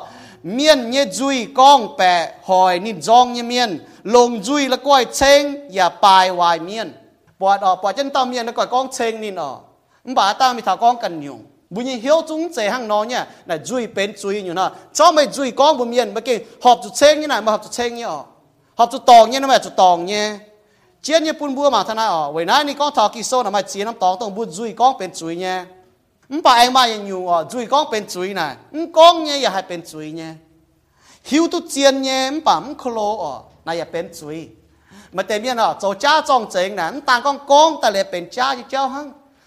[0.55, 2.15] เมียนเนี่ยจุยก้องแปะ
[2.49, 3.71] หอยนินจองเนี่ยเมียน
[4.15, 5.43] ลงจุยแล้วก็ไอ้เชง
[5.75, 6.89] อย่าปลายวายเมียน
[7.41, 9.55] ปวดออกปวดเจนตาเมียนแล้วก็ก้องเชงนี่เนาะ
[10.05, 11.41] มันป่าตามีถาก้องกันยุง
[11.75, 18.21] บุญเหี่ยวจุงเจหังนอเนี่ยน่ะจุยเป็นจุยอยู่นะชอบไม่จุยก้องบุญเมียนเมื่อกี้หอบจุดเชงนี่น่ะมาหอบจุดเชงเนี่ยอ๋อ
[18.79, 20.27] หอบจุดตองเนี่ยนะแม่จุดตองเนี่ย
[21.03, 25.57] เจียนเนี่ยปุ่นบัวมาทนายอ๋อเวลานี่ก้องทอกิโซน่ะมาเจียนน้ำตองต้องบุญจุยก้องเป็นจุยเนี่ย
[26.31, 30.33] มันป่าเองมาอย่างอยู่อ๋อจุยก้องเป็นจุยน่ะมันก้องเนี่ยอย่าให้เป็นจุยเนี่ย
[31.31, 33.33] หิวตุเจียนเนี่ยมันป่ามันโคโลอ๋อ
[33.67, 34.39] น่าอย่าเป็นจุย
[35.17, 39.07] มาเต็มเนี่ยเนาะโจจ้าจองเจงน่ะมันต่างก้องก้องแต่เลยเป็นจ้าอยู่เจ้าหัง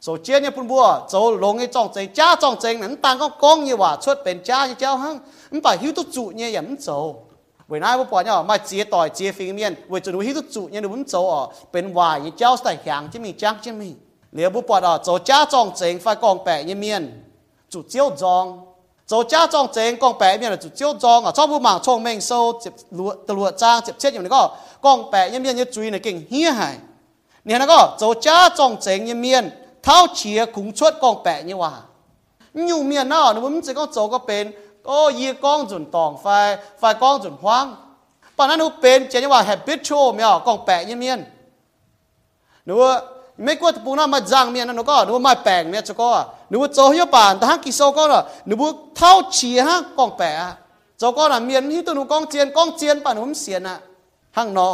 [0.00, 3.18] so chia như phun bùa so lông cái trong chén cha trong chén nắn tăng
[3.18, 5.18] con con như vậy, xuất bên cha như cháu hăng
[5.50, 7.02] nắn phải hiểu tốt chủ như vậy nắn so
[7.68, 10.44] với nay bố bỏ nhau mà chia tỏi chia phim miên với chủ hiếu tốt
[10.52, 13.72] trụ như đúng so ở bên ngoài như cháu tại hàng chứ mình chắc chứ
[13.72, 13.94] mình.
[14.32, 17.22] Nếu bố bỏ ở so cha trong chén phải còn bẻ như miên
[17.70, 18.64] chủ chiếu dòng.
[19.06, 21.80] So cha trong chén con bẻ miên là chủ chiếu dòng à, cho bố mảng
[21.82, 24.56] trong mình sâu chụp lụa lụa trang chụp chết như này có?
[24.80, 26.76] Con bẻ như miên như chui này kinh hiế hại.
[27.44, 29.50] nè nó có so cha trong chén như miên
[29.88, 31.72] ท้าเฉียขุงชดกองแปะนี่ว่า
[32.68, 34.44] อยู่เมียน่าหนี่ยมันจะก็โจก็เป็น
[34.86, 36.26] ก็ยีกองจุนตองไฟ
[36.78, 37.66] ไฟกองจุนห้าง
[38.36, 41.20] ปอนนั้นหนูเป็นเจนี่ว่า habitual เมียกองแปะยี่เมียน
[42.64, 42.92] หนูว่า
[43.44, 46.08] ไม่กลัวปูน่ามาจังเมียนะหนูก็หนูว่าไม่แปลงเนี่ยจะก็
[46.48, 48.02] หนูว่าโจยป่านแต่ฮักกิโซก็
[48.46, 50.30] หนูว่าเท้าเฉียฮะกองแปะ
[50.98, 53.76] โจก็น่ะเมียนที่ตัวหนูกองเจียนกองเจียนป่านหนูมเสียน่ะ
[54.36, 54.70] ห้างนอ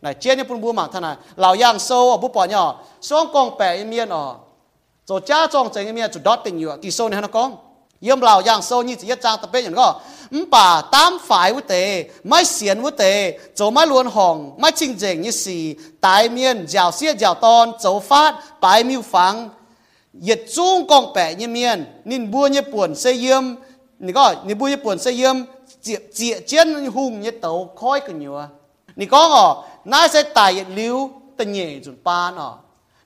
[0.00, 2.64] ไหนเจียนเนี่ยปุ่นบัวหมากท่านน่ะเหล่าย่างโซ่บุปผาเนี่ย
[3.08, 4.24] ซ้องกองแปะเมียนอะ
[5.06, 6.76] cho cha chong chang em cho dot tình yêu.
[6.82, 7.56] Ti so này nó con?
[8.00, 10.00] Yếm lão yang so như chỉ trang tập bên có
[10.50, 14.94] bà tam phải với tề, mai xiên với tề chỗ mai luôn hỏng mai chinh
[14.94, 19.48] chỉnh như xì tai miên, giàu xia giàu ton chỗ phát bài miêu phẳng
[20.12, 23.42] nhiệt chung con bẻ như miên, nín bua như buồn xây yếm.
[23.98, 25.36] Nị có nị bua như buồn xây yếm
[25.82, 28.40] chĩa chĩa chiến hùng như tàu khói cái nhiều
[28.96, 32.58] nị có ngỏ nãy sẽ tài nhiệt lưu tình nhẹ chút ba nọ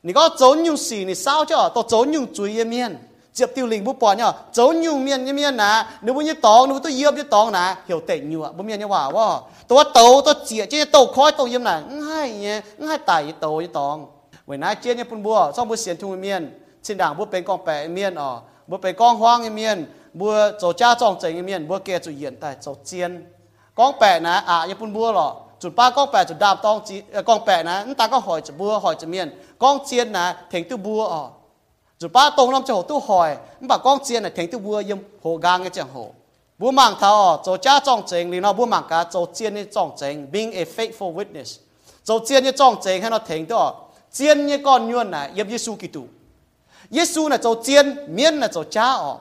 [0.08, 2.98] 你个走牛屎，你烧着都走牛嘴一面，
[3.30, 13.96] 接丢零不管呀，走牛面一面呐，你不你当，你不都要不当呐，有得牛啊，不面你话哇，ตัวโตตัวเจี๋ยเจี๊ยโตคอยโตยิ้มน่ะง่ายเงี้ยง่ายตายโตยี่ตอง
[14.46, 16.42] เวน้าเจี๊ยเนี่ยปุ่นบัวซ่องบัวเสียนทุ่งเมียน
[16.84, 18.30] ชินด่างบัวเป็นกองแปะเมียนอ๋อ
[18.70, 19.78] บัวเป็นกองห้างเมียน
[20.18, 23.10] บัวโจจ้าจองเจเมียนบัวเกจุเยียนแต่โจเจียน
[23.78, 25.28] กองแปะนะอะยี่ปุ่นบัวหรอ
[25.61, 26.95] จุดป้าก้องแปดจุดดาบตองจี
[27.27, 29.27] ก้องแปดนะนั่นตาก็หอยจะบัวหอยจะเมียน
[29.63, 31.23] ก้องเจียนนะเถงตู้บัวอ๋อ
[31.99, 35.97] จุดป้าตรงน้ำจะหตู้หอยนั่นปากก้องเจียนนะเถงตู้บัวยิมโหกางก็จะโห
[36.59, 41.49] บัวมังเท้าอ๋อโจจ้าจ้องเจงลีน้อบัวมังกาโจเจียนนี่จ้องเจง being a faithful witness
[42.05, 43.63] โจเจียนนี่จ้องเจงให้เราเถงตัว
[44.13, 46.03] เจียนนี่ก้อนยวนนะยับเยซูกิตู
[46.93, 49.13] เยซูน่ะโจเจียนเมียนน่ะโจจ้าอ๋อ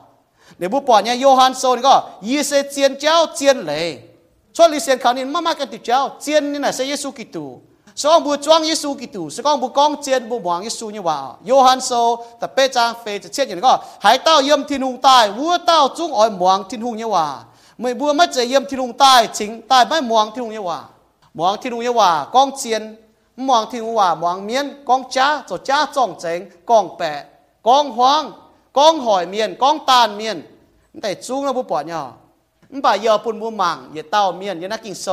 [0.57, 1.95] เดี๋ยวบุปผาเนี่ยโยฮันโซนี่ก็
[2.27, 3.87] ยีเซเจียนเจ้าเจียนเลย
[4.58, 7.58] cho lý sen khảo nên mama cái tụi cháu chiên như này sẽ Giêsu Kitô
[7.96, 11.02] so ông bu choang Giêsu Kitô so ông bu con chiên bu bỏng Giêsu như
[11.02, 14.82] vậy Johann so ta pe trang phê chỉ chiên như này hãy tao yếm thiên
[14.82, 17.34] hùng tai vua tao chung ỏi muang thiên hùng như vậy
[17.78, 20.62] mày vua mất chạy yếm thiên hùng tai chính tai mấy muang thiên hùng như
[20.62, 20.80] vậy
[21.34, 22.96] muang thiên hùng như vậy con chiên.
[23.38, 27.24] Muang thiên hùng vậy muang miên con cha cho cha trọng chính con bẹ
[27.62, 28.32] con hoang
[28.72, 30.42] con hỏi miên, con tàn miên,
[31.02, 32.16] tại chung nó bu bỏ nhau
[32.84, 35.06] บ่ายอปุ่นบูมังอย่าเต้าเมียนอย่านักกิงโซ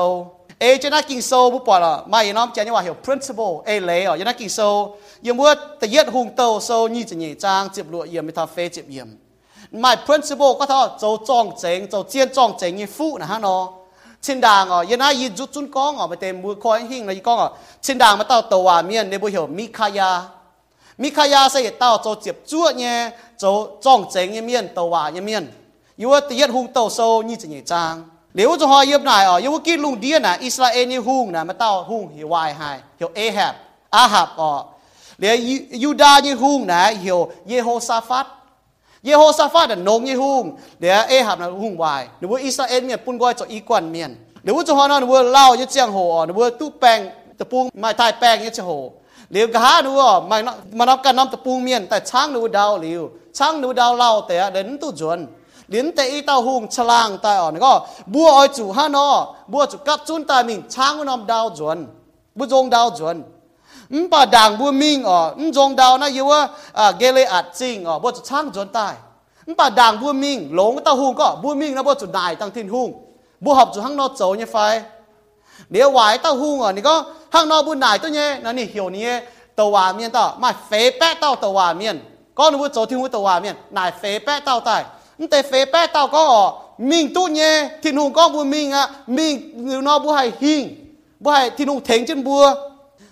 [0.59, 4.59] เอจะนักกิงโซบุปอละไม่น้อมใจนี่ว่าเหี่ยว principle เอเลยอ๋อย่านักกิงโซ
[5.25, 9.09] ยังว่าแต่เย็ดหุงเต้าโซนี่จะหนี่จางเจ็บลวเยี่ยมไม่ทาเฟเจ็บเยี่ยม
[9.79, 13.63] ไม่ principle ก็เท่าโจจ้องเจงโจเจียนจ้องเจงยี่ฟูนะฮะเนาะ
[14.25, 17.49] ชินดางอ๋อยันไอยืจุดจุนก้องอ๋อไปเต็มมือคอยหิ้งเลยก้องอ๋อ
[17.85, 20.11] ชินดางมาเต้าตัวเมียนในบุเหี่ยวมีขายา
[21.01, 22.95] มีขายาเสียเต้าโจเจ็บจ้วเนี่ย
[23.39, 23.43] โจ
[23.85, 25.45] จ้องเจงเยี่ยเมียนตัวเยี่เมียน
[26.01, 27.93] ยูว่าตียดหุงเต่าโซนี่จะใหญ่จาง
[28.33, 33.53] เหลียวจะหอยเย็บหน่ายอ๋อยูว่กินลุงเดียน่ะอิสราเอลนี่หุงน่ะมาเต้าหุงเหียววายหายเหียวเอฮับ
[33.95, 34.51] อาฮับอ๋อ
[35.19, 35.35] เหลียว
[35.83, 38.25] ยูดาห์นี่หุงน่ะเหียวเยโฮซาฟัด
[39.05, 40.43] เยโฮซาฟัดนงยี่หุง
[40.79, 44.11] เดี๋ยวเอฮับน่ะหุงวายหรือว่าอิสราเอลเนี่ยปุ่นก้อยจะอีกวันเมียน
[44.43, 46.99] หรืยว่าจะหอนอนว่าเล่ายี่เจียงโหอ๋อหรือว่าตู้แป้ง
[47.39, 48.71] ตะปูไม่ทายแป้งยี่เจียงโห
[49.31, 50.35] เหลียวกะหาดูว่ามั
[50.77, 53.01] มันนับกันน้ำตะปูเมียนแต่ช้างดูดาวเหลียว
[53.37, 55.19] ช้างดูดาวเล่าแต่เดินตู้จวน
[55.67, 59.33] đến tệ y tao hùng chà lang tai ở nó bua oi chủ ha nó
[59.47, 61.87] bua chủ cắt chun tai mình chang nom đào chuẩn.
[62.35, 63.23] Bu dong đào chuẩn.
[63.89, 66.29] Ừm, bà đàng bua minh ở, ừm dong đào na yêu
[66.73, 68.93] à gê lê ạt chinh ở bua chủ chang chuẩn tai.
[69.47, 71.37] Ừm, bà đàng bua minh lống tao hùng có.
[71.43, 72.93] Bua minh nó bua chủ đại tăng thiên hùng
[73.39, 74.81] bua học chủ hăng nó chấu như phải.
[75.69, 78.39] Nếu vài tao hùng ở này có, hăng nó bua nải tôi nhé.
[78.43, 79.21] Nó nỉ hiểu nhé.
[79.55, 82.11] Tàu hòa miên tao mà phế bét tao tàu hòa miên.
[82.35, 84.83] Con nó bua chấu thiên hùng tàu hòa miên, nải phế bét tao tài
[85.30, 86.24] แต่เฟแป้เต้าก็
[86.90, 87.50] มิงตู้เย่
[87.82, 88.84] ที่นุ่งก็บัวมิงอ่ะ
[89.16, 90.62] มิงหรือนอบัวให้หิง
[91.22, 92.44] บัวให้ที่นุ่งเถงจนบัว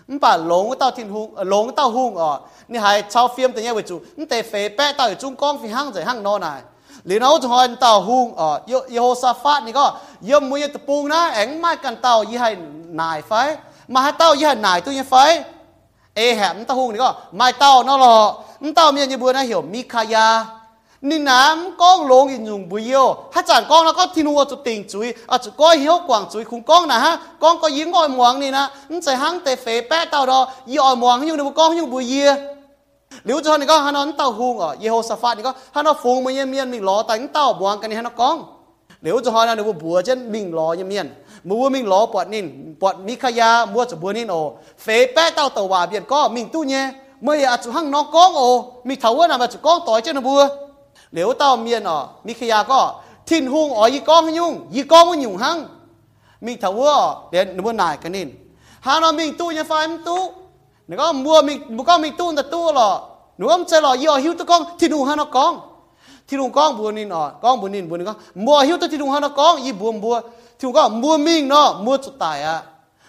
[0.09, 2.31] มันป่าหลงเต้าที่นุ่งหลงเต้าหุงอ๋อ
[2.71, 3.99] นี่ให้ชาวเฟียมแต่เนี้ยไว้จู่
[4.31, 6.61] แต่เฟแป้เต้าอยู่จุ้งก้องฟีห้างใจห้างนอนาย
[7.07, 9.87] หรือน้องจอยเต้าหุงอ๋อโยโฮซาฟาดนี่ก็
[10.29, 12.49] ย่อมมือตะปูนะแองไม่กันเต้ายี่ให้
[13.01, 13.33] นายไฟ
[13.93, 15.15] มาให้เต้ายี่ให้นายตู้ยี่ไฟ
[16.17, 18.19] เอแหมเต้าหุงนี่ก็ไม่เต้านั่นหรอ
[18.77, 20.27] เต้าเมียนยี่บัวนะเหี่ยวมีขายา
[21.06, 32.38] 你南光龙引用不要，他讲光那个天我就定注意，啊就该晓光注意，看光那哈，光个影爱望你呢，你在行地肥白到咯，以爱望用你不光用不要。
[33.24, 38.48] 刘志汉你讲他那到红哦，耶和华法你讲他那风没面你老但你到望跟你他那讲，
[39.02, 50.40] 刘志汉那你不不真明老面面，没明老不宁不米开亚没就不宁哦，肥白到到话边个明都呢，没啊就行那讲哦，米头啊那么就讲对真不。
[51.14, 55.08] nếu tao miền ở, mi khi có thiên hung ở y con với nhung, y con
[55.10, 55.66] với nhung hăng?
[56.42, 58.32] Mi thấu hứa đến nó cái nên
[58.80, 60.34] hà nó mình tu nhà phai mình tu.
[60.88, 63.02] Nó có mua mình mua con mình tu là tu lọ
[63.38, 65.60] nó không chơi lọ y ở hiu con thiên hung hà nó con.
[66.28, 69.00] Thiên hung con buồn nên ở, con buồn nên buồn con mua hiu tu thiên
[69.00, 70.24] hung hà nó con, y buồn buồn
[70.60, 72.64] thiên hung con mua mình nó, mua chút tài à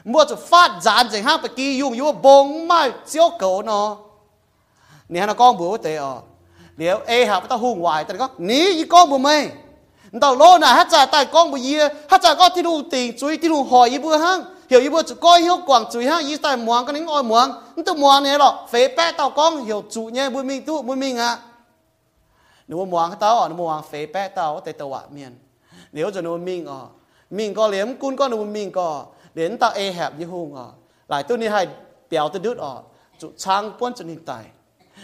[0.05, 3.97] mua chút phát giàn chẳng hạn phải kỳ dùng yếu bông mai chiếu cầu nó.
[5.09, 6.21] Nè nó con buồn tệ ở.
[6.77, 9.37] เหลียวเอหาไปต้องหุ่งวายแต่ก็หนียี่ก้องบุไม่
[10.21, 21.33] เราโลน่ะฮัจจ่าตายก้องบุเยียฮัจจ่าก็ที่ดูติงจุยที่ดูหอยยี่บัวห้างเหี่ยวอีบัวจุก้อยเหี่ยวกว่างจุยฮ้างยี่ต้หมวงก็นิ่งอ้อยหมวงนั่ตัวหมวงเนี่ยหรอเฟ่แป้เต่าก้องเหี่ยวจุเนี่ยบุญมิงตู้บุญมิงอะ
[22.67, 25.33] หนูหมวงเต่าอะหนูหมวงเฟ่แป้เต่าแต่ตะวะเมียน
[25.93, 26.79] เหลียวจะหนูมิงอะ
[27.37, 28.87] มิงก็เหลี่ยมกุนก็หนูมิงก็
[29.35, 30.67] เหรียญตาเอแหบยี่หุ่งอะ
[31.11, 31.61] หลายตัวนี้ให้
[32.09, 32.73] เปียวตัวดุดอะ
[33.21, 34.45] จุช้างป้วนจุนิงตาย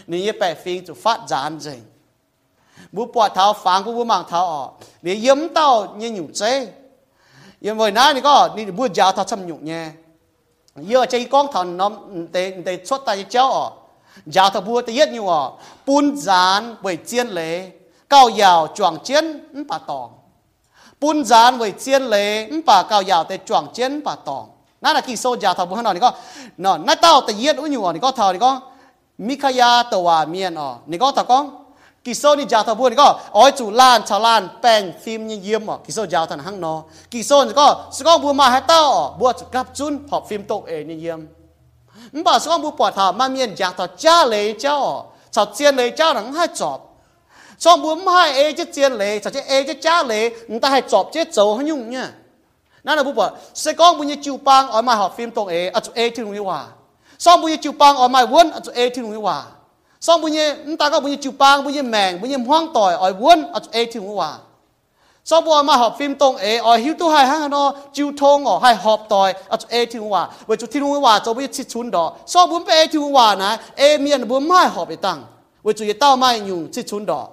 [0.10, 1.80] นี่แปะฟิงจะฟัดจานเจง
[2.94, 4.70] บุปวดเท้าฟังบุบุมังเท้าออก
[5.04, 6.42] นี่ยิ้มเต้าเนี่ยอยู่เจ
[7.64, 9.82] ยังไงนะนี่ก็นี่บุยาวเท้าชำหยุเนี่ย
[10.88, 13.72] เยอะใจก้องถอนน้ำเตเตชดตายเจ้าออก
[14.36, 15.42] ยาวเท้าบัวตะเย็ดอยู่อ่ะ
[15.86, 17.54] ปูนจานไว้เจียนเลย
[18.10, 19.24] เก้ายาวจวงเจียน
[19.70, 20.08] ป่าตอง
[21.00, 22.28] ปูนจานไว้เจียนเลย
[22.68, 24.44] ป่าเก้ายาวแต่จวงเจียนป่าตอง
[24.82, 26.10] นั่นแหละกี่โซยาวเท้าบัวขนาดนี้ก็
[26.64, 28.50] นอนนั่นเต้าตะเย็ดอุ้ยอยู่อ่ะนี่ก็เท้านี่ก็
[29.26, 31.44] มิขยาตัวเมียนอ๋อนี่ก็ตะก้อง
[32.04, 36.74] กิโซนี่จาทบัวนี่ก็อ้อยจูล้านชาวล้านแป้งฟิล์มเยี่ยมอ๋อกิโซยาวทันหังนอ
[37.12, 41.20] กิโซนี่ก็สกองบัวมาให้เต้าอ๋อบัวจุกับจุนพอบฟิล์มตกเองเยี่ยม
[42.12, 44.94] มันบอกสกองบัวปวดถามาเมียนจาทจ้าเลยเจ้าอ๋อ
[45.34, 46.78] ชาวเจียนเลยเจ้าหนังให้จอบ
[47.64, 52.06] สองบัวไม่ให้เอจะเจียนเลยชาวเจเอจะจ้าเลยมันต้องให้จอบเจ๊โจให้ยุ่งเนี่ย
[52.84, 53.28] นั่นแหละบัวบอก
[53.62, 56.60] สกองบัวเนี่ยจิวปังอ๋อมาหอบฟิล์มตกเออ่ะจุเอที่ตรงนี้ว่า
[57.21, 59.43] xong bây giờ chụp băng ở mai vốn ở chỗ e thì người hòa
[59.99, 62.37] xong bây giờ chúng ta có bây giờ chụp băng, bây giờ mèn bây giờ
[62.47, 64.37] hoang tỏi ở vốn ở chỗ e thì người hòa
[65.25, 68.47] sau bữa mà học phim tông ế ở hiếu tu hai hang nó chiêu thông
[68.47, 71.47] ở hai học tỏi ở chỗ ế thiên hòa với chú thiên hòa cho bây
[71.47, 74.89] giờ chích chun đó sau bữa ế thiên hòa này, ế miền bữa mai học
[74.89, 75.23] bị tăng
[75.63, 77.27] với chú tao mai nhung chích chun đó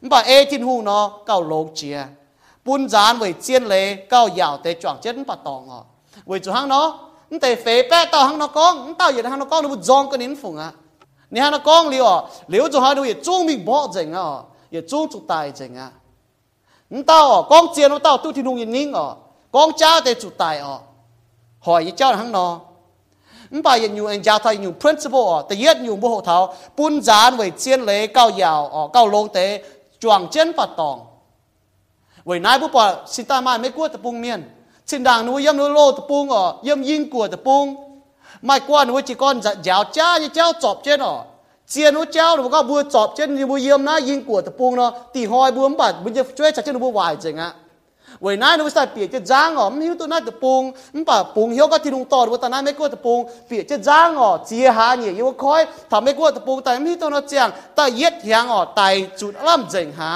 [0.00, 2.06] bà ế thiên hu nó cao lông chia.
[2.64, 5.82] Bún gián với chiên lệ cao dạo tê chọn chết bà tòng ở
[6.26, 7.09] với chú nó.
[7.32, 10.70] นแต่เฟเป้ต่อหังนกองนต่อยันหังนกองนูจองก็นินฝงอ่ะ
[11.32, 12.10] นี่หังนกองเลี้ยว
[12.50, 14.26] เลี้ยวจะหาดูอย่าจ้วงมีบ่เจ๋งอ่ะ
[14.72, 15.88] อย่าจ้วงจุดตายเจ๋งอ่ะ
[16.92, 17.20] นต่อ
[17.50, 19.06] กองเจียนต่อตู้ที่นุ่งยินนิ่งอ่ะ
[19.54, 20.78] กองเจ้าแต่จุดตายอ่ะ
[21.66, 22.48] หอยยี่เจ้าหังนอ
[23.52, 26.36] นบ่ยันอยู่เองยาวทายอยู่ principle อ่ะแต่เย็ดอยู่บ่หัวเท้า
[26.78, 29.46] ปุ่นจานไว้เจียนเลยเก้ายาวอ่ะเก้าลงเตะ
[30.02, 30.96] จวงเจียนปัดตอง
[32.26, 34.40] ไว้นายผู้ปอสิตามาไม่กลัวตะปุงเมียน
[34.88, 37.64] สินดังนู้ย่ำนู้โลตะปุงอ๋อย่ำยิงกลัวตะปุง
[38.44, 41.14] ไม่กว่านู้จีก้อนจะยาวจ้าเจ้าจบเจ้นอ๋อ
[41.70, 47.50] เจียนู้เจ้าหรือว่าบัวจบเจ้นบัวเยี่ยมนะยิงกลัวตะปุงเนาะตีหอยบัวบัดมันจะช่วยจัดเจ้าหนูบัววายจังอะ
[48.20, 50.62] เว้ยน้าหนูใส่เปียกจะจ้างอ๋อมันหิวตัวน้าตะปุง
[50.94, 58.82] มันป่าปุงเหี้ยก็ที่ลุงตอดว่าตาหน้าไม่กลัวตะปุงเปียกจะจ้างอ๋อเจียหาเนี่ยยี่ว่าคอยทำไม่กลัวตะปุงแต่ไม่ตัวน่าเจียงแต่เย็ดเฮียงอ๋อไต
[59.20, 60.12] จุดล่ำเจิงฮา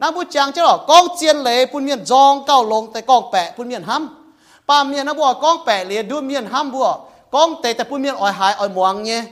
[0.00, 6.88] นัผู้จางเจ้ากองเจียนเลยพุ่นเมียนจองเก้าลงแต่กองแปะพุ่นเมียนห้ำป้าเมียนนะบัวกองแปะเลยดูเมียนห้ำบัว
[7.34, 9.22] กองเตแต่พุ่นเมียนอ่อยหายอ่อยหมวงเงี้ย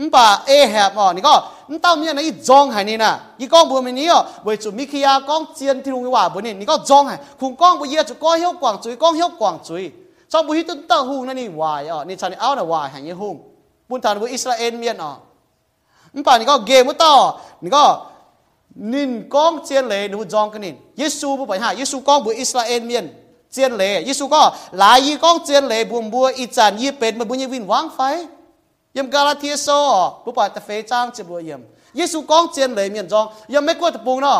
[0.00, 1.34] นป่าเอแหบอ่อนี่ก็
[1.70, 9.82] นเต้าเมียนะอีจองหายนี่นะยี่ก้องบัวมินี้อะบริจุมิคิยาก้องเจียนที่ลุงว่าบัวนี่นี่ก็จองหายคุณก้องบัวเยียจุก้องเฮี้ยวกว่างจุยก้องเฮี้ยวกว่างจุย
[10.30, 13.34] ชอบบุฮิตุนเต้าหูนั่นนี่วายอะนี่ชานี่เอาน่ะวายแห่งยี่หุ่ง
[13.88, 15.12] ปุ่นทานบัวอิสราเอลเมียนอะ
[16.14, 17.12] นป่านี่ก็เกมุตต่อ
[17.62, 17.84] นี่ก็
[18.92, 23.06] นินกองเจียนเลยนูจองกันนินเยซูบุไปหาเยซูกองบุอิสราเอลเมียน
[23.52, 24.42] เจียนเลยเยซูก็
[24.78, 28.00] หลายยี่กองเจียนเลยบุมบัวอีจานยี่เป็นมาบุญยวินวางไฟ
[28.96, 29.68] ยมกาลาเทียโซ
[30.24, 31.60] บุปผาตะเฟจ้างเจะบัวเยี่ยม
[31.96, 33.24] เยซูกองเจียนเลยเมียนจอง
[33.54, 34.38] ยังไม่กลัวตะปูงเนาะ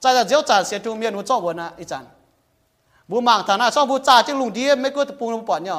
[0.00, 2.04] ใจจะเจียวจานเสียทุเมียนหัวจ้องวันนะอีจาน
[3.10, 5.76] บุมังฐานะช่องบุจ่าจึงลุงเดียไม่กลัวตะปูงบุปผาเนี่ย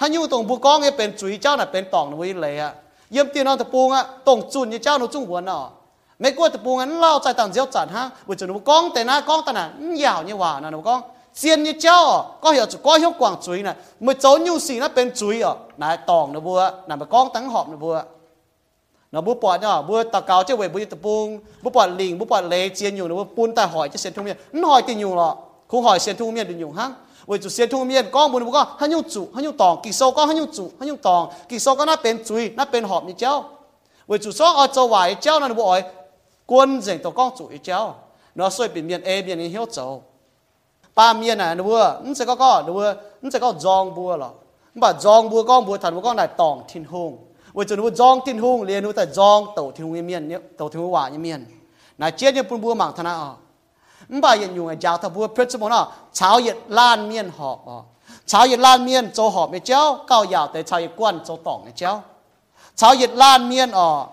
[0.00, 2.70] ฮันยูตรงบุกองเนี่ยเป็นจุยเจ้าน่ะเป็นตองนวิเลยอะ
[3.12, 5.77] เยี่ยมตีนอาตะปูงอะตรงจุนยี่เจ้าหนูจุ้งหัวเนาะ
[6.18, 8.90] mấy cô tập bùng ăn lao chạy tàng diêu chặt ha buổi chiều nó con
[8.94, 11.02] tên na con tên là nhào như hòa nè nó con
[11.34, 14.88] xiên như cháu có hiểu có hiểu quảng chuối này mới cháu nhu xì nó
[14.88, 18.02] bên chuối ở này tòng nó vừa là mà con tăng họp nó vừa
[19.12, 22.18] nó bố bỏ nhá bố tao cáo chứ về bố tập bùng bố bỏ lình
[22.18, 24.68] bố bỏ lê chiên nhiều nó bố bún ta hỏi chứ xiên thung miên nó
[24.68, 25.36] hỏi tiền nhiều lọ
[25.68, 26.94] không hỏi xiên thung miên được nhiều hăng
[27.28, 33.44] 为主先吐面，讲不能讲，很有主，很有党，几首歌很有主，很有党，几首歌那边注意，那边好你教。
[34.06, 35.84] 为主说我做坏教，那你不爱，
[36.50, 37.94] quân dành tổ con chủ ý cháu
[38.34, 40.02] nó xoay biển miền e biển hiếu cháu
[40.94, 43.94] ba miền này nó vừa nó sẽ có có nó vừa nó sẽ có giòn
[43.94, 44.30] bùa lọ
[44.74, 47.18] bà giòn bùa con bùa thần bùa con này tòng thiên hùng
[47.52, 50.38] vừa cho nó giòn thiên hùng liền nó tại giòn tổ thiên hùng miền nhé
[50.58, 51.46] tổ thiên hùng hòa như miền
[51.98, 53.36] này chết như bùa mảng thằng nào
[54.08, 57.58] bà hiện dùng giáo thằng bùa phết số nó cháo hiện lan miền họ
[58.26, 61.38] cháo hiện lan miền châu họ mới cháu cao giàu tới cháo hiện quan châu
[61.44, 62.02] tòng này cháu
[62.76, 64.06] cháo hiện lan miền ở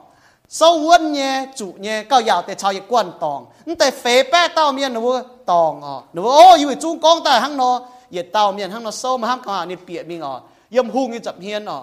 [0.57, 3.45] sau quân nhé chủ nhé cao giàu thì chào dịch quan tòng.
[3.65, 5.97] Nhưng tại phế bé tao miên miền nữa tòng à.
[6.13, 7.81] Nữa ô yêu chung con ta hăng nó.
[8.09, 10.39] Giờ tao miên hăng nó sâu mà hăng cả hàng nên biển mình à.
[10.69, 11.79] Yếm hung như chậm hiên à.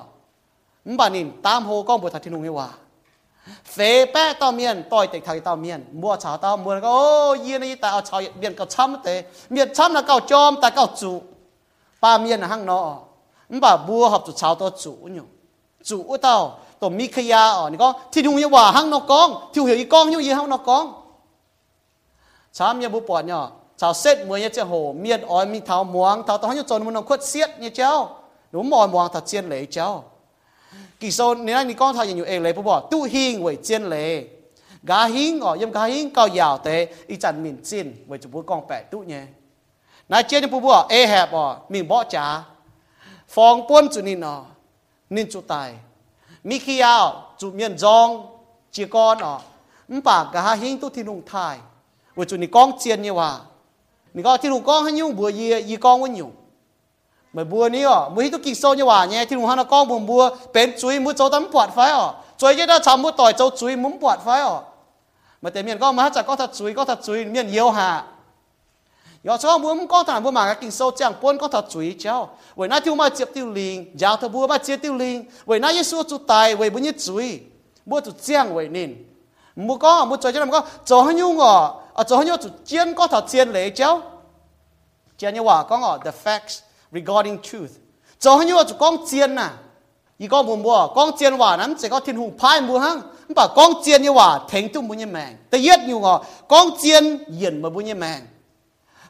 [0.84, 2.78] Nhưng bà nhìn tam hồ con bồi thật thiên hùng hiệu hòa à.
[3.64, 7.36] phế bé tao miên, tôi tịch thầy tao miên, mua cháo tao mua nó ô
[7.44, 10.70] yên này tao chào dịch biển cao chăm thế miền chăm là cao chom ta
[10.70, 11.22] cao chủ.
[12.00, 12.96] Ba miên là hăng nó à.
[13.48, 15.20] nhưng bà bua học chủ cháo tao chủ nhỉ.
[15.84, 17.70] Chủ tao tổ mi khia ở,
[18.12, 20.56] thì thùng yêu hòa hăng nó con thiu hiểu y con như y hăng nó
[20.56, 20.92] con
[22.52, 24.94] chám nhà bố bỏ nhỏ chào xét mới nhà chơi hồ
[25.28, 28.16] ói mi tháo muang tháo tao như tròn muốn nó xiết như cháu.
[28.52, 30.04] Đúng mỏi muang tháo chiên lấy cháu.
[31.00, 33.82] Kỳ sau, nếu anh con tháo nhiều em lấy bố bỏ tu hiên với chiên
[33.82, 34.28] lấy
[34.82, 38.32] gá hiên ở yếm gá hiên cao giàu thế y chẳng mình chiên với chụp
[38.46, 39.22] con bẻ tu nhé
[40.08, 42.42] nãy chiên bố bỏ e hẹp ở mình bỏ trả
[43.28, 44.42] phòng quân chủ nìn ở
[45.10, 45.40] nên chủ
[46.44, 48.26] mi khi ao, chủ miền rong
[48.72, 49.38] chia con ọ
[49.88, 50.00] m
[50.32, 51.58] cả hai hình tu thiên hùng thải.
[52.14, 53.38] Với chủ này con chiên như hòa
[54.14, 56.30] mình con thiên hùng con hay nhung, bùa gì gì con với nhung?
[57.32, 59.64] Mà bùa ní ọ mới tu kinh sâu như hòa nhé thiên hùng hắn là
[59.64, 63.02] con bùa bùa, bén chuối mũi cháu tắm quạt phái ó chuối cái đó chấm
[63.02, 64.62] mũi tỏi cháu chuối muốn quạt phái ó
[65.42, 67.70] mà tiền miền con mà hát chả có thật chuối có thật chuối miền yêu
[67.70, 68.04] hà.
[69.21, 77.51] 有时候我们讲谈不嘛个经受讲半个他追焦，为那条嘛接丢零，摇他不嘛接丢零，为那耶稣做大，为不你追，
[77.87, 79.05] 不就讲为您，
[79.55, 84.01] 唔讲唔追就咁讲，做很用哦，啊做很用就见个他见嚟焦，
[85.17, 86.59] 见嘅话讲哦，the facts
[86.93, 87.71] regarding truth，
[88.19, 89.51] 做很用就讲见呐，
[90.19, 93.03] 而讲唔冇讲见话，咁就个天空派唔行。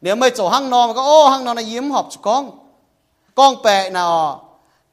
[0.00, 2.50] nếu mày chỗ hang nó mà có ô hang nó là yếm họp chủ con
[3.34, 4.42] con bè nào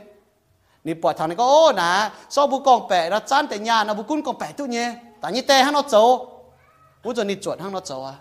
[0.84, 3.84] ni bỏ thằng này có ô nè sau bu con bẻ nó chăn tại nhà
[3.84, 6.28] nó bu cún con bẻ tu nhé tại như tê hăng nó châu
[7.04, 8.14] bu giờ ni chuột hăng nó châu à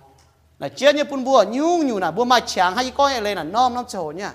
[0.59, 3.43] là chia như bún bùa nhung nhung nè bùa mai chàng hay coi lên là
[3.43, 4.31] nom nom châu nha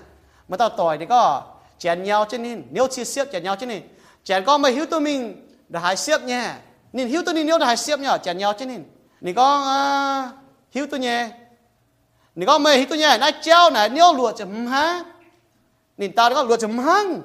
[0.47, 1.41] mà tao tỏi thì có
[1.79, 3.81] chén nhau trên nên nếu chia xiết chén nhau trên nên
[4.28, 6.60] chèn con mà hiếu tôi mình đã hại xếp nha
[6.92, 8.18] nên hiếu tôi nên nếu đã hại xếp nhở?
[8.18, 8.84] Chèn nhau chứ nên
[9.20, 10.30] nên con à,
[10.70, 11.30] hiếu tôi nhé.
[12.34, 15.04] Nên con mà hiếu tôi nhé nãy treo này nếu lụa chấm ha
[15.96, 17.20] nên ta có lụa chấm hăng.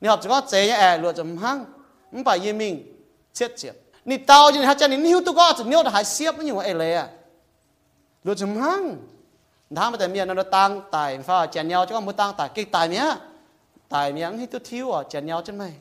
[0.00, 1.64] Nên học chỉ có chế nhé à, lụa chấm hăng.
[2.12, 3.72] Không phải như mình chết chết
[4.04, 6.54] nên tao như hạt chân nên hiếu tôi có chỉ nếu đã hại xếp như
[6.54, 7.08] vậy lệ à.
[8.24, 8.96] Lụa chấm hăng.
[9.76, 12.48] Thằng mà tại miền nó tăng tài pha chèn nhau chứ không muốn tăng tài
[12.48, 13.04] cái tài miếng,
[13.88, 15.72] tài miếng hít tôi thiếu à chèn nhau chân mày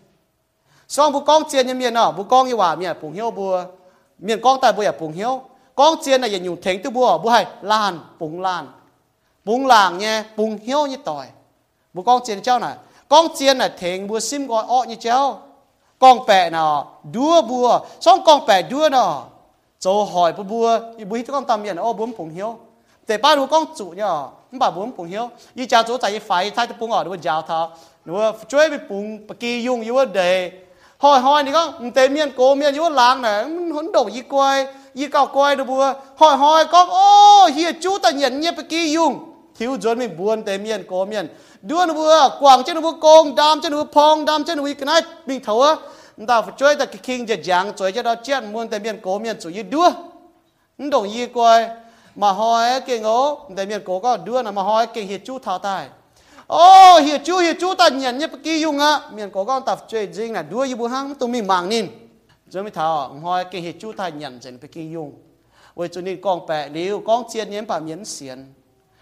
[0.91, 3.63] xong bu con chiên như miền nọ bu con như hòa miền phùng hiếu bùa
[4.19, 5.41] miền con tại bùa à phùng hiếu
[5.75, 8.67] con chiên này dùng thánh tu bùa bùa hay lan phùng lan.
[9.45, 11.27] Phùng làng nha phùng hiếu như tỏi
[11.93, 12.75] bu con chiên cháu này
[13.09, 15.41] con chiên này thèn bùa sim gọi ọ như cháu
[15.99, 19.23] con bè nọ đua bùa xong con bè đua nọ
[19.79, 20.79] châu hỏi bùa bùa
[21.09, 22.57] bùa hít con tầm miền ô bùm phùng hiếu
[23.07, 26.51] để ba đứa con chủ nhở bảo bùm phùng hiếu y cháu chú tại phải
[26.51, 27.71] thay tu bùa ở đuôi giáo thọ
[28.05, 30.51] nữa chơi bị phùng kỳ dùng yếu đề
[31.01, 33.43] hỏi hỏi này có tế miên, cố miên yếu làng này.
[33.43, 35.93] Ừ, huấn đổ gì quay, gì cao quay đồ bùa.
[36.17, 39.19] Hỏi hỏi có ô hiền chú ta nhận nhé bê kỳ dùng
[39.59, 41.27] thiếu dồn mình buồn tế miên, cố miên.
[41.61, 44.57] Đưa nó bùa, quảng trên nó bùa công đam trên nó bùa phong, đam trên
[44.57, 45.75] nó bùa cái này mình thấu á.
[46.27, 48.43] Ta phải chơi ta cái kinh giật giảng chơi cho đó chết.
[48.43, 49.89] Muốn tế miên, cố miên chủ yếu đưa.
[50.77, 51.69] Đổ gì quay.
[52.15, 55.39] Mà hỏi cái ngố tế miên, cố có đưa là mà hỏi cái hiền chú
[55.39, 55.87] thảo tài.
[56.53, 58.99] Oh, ô hiệp chú hiệp chú ta nhận nhé kỳ dùng á.
[59.13, 61.87] Miền có con tập chơi riêng là đua ibu hăng tụi mình mang nín.
[62.47, 65.13] Rồi mới thảo hỏi cái hiệp chú ta nhận dần kỳ dùng
[65.75, 68.53] với cho nên con bè liu, con chiên nhém bà miến xiên.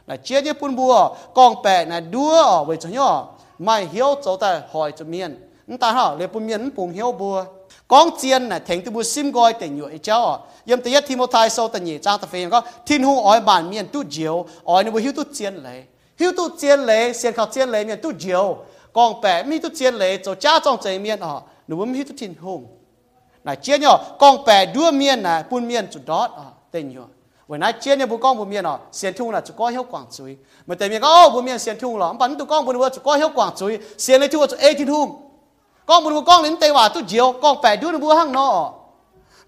[0.08, 3.28] Là chiên nhé bún bùa, con bè là đua ở với cho nhỏ
[3.60, 7.46] mai hiếu cháu ta hỏi cho miền ta hả lấy bún miến bún hiếu bùa.
[7.88, 10.46] Con chiên là thành từ bùa sim gọi tình nhụy cháu.
[10.66, 13.42] Yếm tới thi một thai sâu tình nhị trang ta phê có thiên hùng ỏi
[13.42, 15.84] bản miền tu diệu ỏi nó bùa hiếu tu chiên lấy
[16.20, 18.58] hiếu tu chiến lệ xiên khảo chiến lệ miền tu diều
[18.94, 21.94] còn bé mi tu chiến lệ cho cha trong trái miền ờ, à, nếu muốn
[21.94, 22.68] hiếu tu thiên hùng
[23.44, 26.96] này chiến nhỏ còn bé đua miền này buôn miền chủ đó à ờ, tên
[26.96, 27.04] nhỏ
[27.48, 29.68] vậy nãy chiến nhỏ bún con bún miền à ờ, xiên thung là chủ có
[29.68, 30.38] hiếu quảng chuối.
[30.68, 33.02] Mà tên miền có buôn miền xiên thung là bắn tu con buôn vừa chủ
[33.04, 35.22] có hiếu quảng chuối xiên lấy thung chủ ê thiên hùng
[35.86, 38.32] con buôn bún con lính tây hòa tu diều con bé đua nó bún hăng
[38.32, 38.74] nó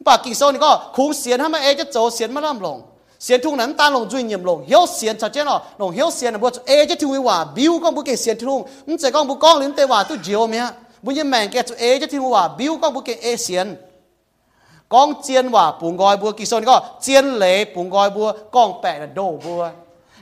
[0.06, 2.60] bà kỳ sau này có khung xiên hả mà ê cho chỗ xiên mà làm
[2.60, 2.91] lòng
[3.26, 10.64] สียนทุ่งนั้นตาลงจุยเงียมลงเฮียวเสียนชัดเจนอ่ะลงเฮียวเสียนอ่ะบุเอจะถือว่าบิวก้องบุเกเสียนทุ่งมันจะก้องบุก้องลิ้นเตว่าตุเจียวเมีย
[11.04, 13.68] บุญยังแมงแกจะเอจะถือว่าบิวก้องบุเกเอเสียน
[14.94, 19.62] ก้องเจียนว่าปุ่งกอยบัวกี่โซนก็เจียนเหลปุ่งกอยบัวก้องแปะโดบัว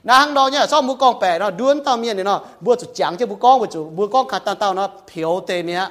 [0.09, 5.81] นางดอเนี่ยซ่อมบุก้องแปะเนาะด้วนตามเมียเนี่ยเนาะบัวจุดจังเจ้าบุก้องบัวจุบัวก้องขาดตาเต้าเนาะเผียวเตเมีย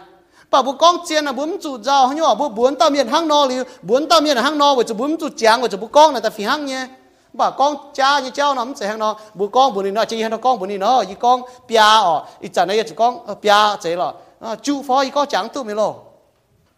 [0.50, 3.28] bà bố con chiên là bún chủ giàu nhưng mà bố bún tao miền hang
[3.28, 5.86] no liu, bún tao miền hang no với chú bún chủ chàng với chú bố
[5.86, 6.86] con là ta phi hang nhé
[7.32, 10.30] bà con cha như cháu nắm sẽ hang no, bố con bún nó chỉ hang
[10.30, 13.76] nó, con bún nó gì con pia ở ít chả này chú con ờ, pia
[13.82, 15.94] chế là ờ, chú phó gì có chẳng tu mi lo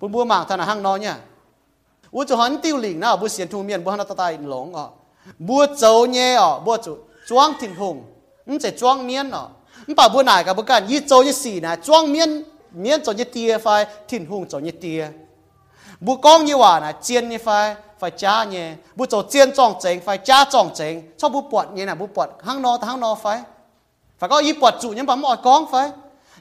[0.00, 1.16] bún bún mạng thằng là hang no nhá.
[2.12, 4.74] Bố chú hắn tiêu lỉnh nào, bố xiên thu miền bố hắn ta tay lỏng
[4.74, 4.88] ở
[5.38, 6.96] bố cháu nhé ở, bố chú,
[7.28, 8.04] chuang thỉnh hùng
[8.62, 9.48] sẽ chuang miên ở.
[9.96, 12.42] Bảo bố này cả bố cả như cháu như xì này chuang miên
[12.72, 15.08] miễn cho như tia phải thiên hùng cho như tia.
[16.00, 19.74] Bu con như hòa này chiên như phải phải cha nhé bu cho chiên tròn
[19.82, 23.00] chén phải cha tròn chén cho bu bọt như là bu bọt hang no hang
[23.00, 23.42] no phải.
[24.18, 25.90] Phải có y bọt chủ nhân bấm mọi con phải.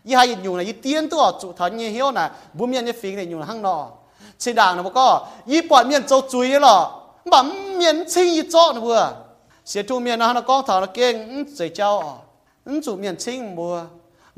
[0.06, 2.92] Y hai nhung là y tiên tu chủ thần như hiếu là bu miên như
[3.02, 3.88] phí này nhung là hang no.
[4.38, 8.42] Chỉ đàng là bu có y bọt miên cho chuối lọ bấm miên chinh y
[8.52, 9.14] cho nữa vừa.
[9.66, 11.14] Sẽ tu miên nó nó con thảo nó kêu
[11.58, 12.22] chỉ cháu
[12.86, 13.82] chủ miên chinh mùa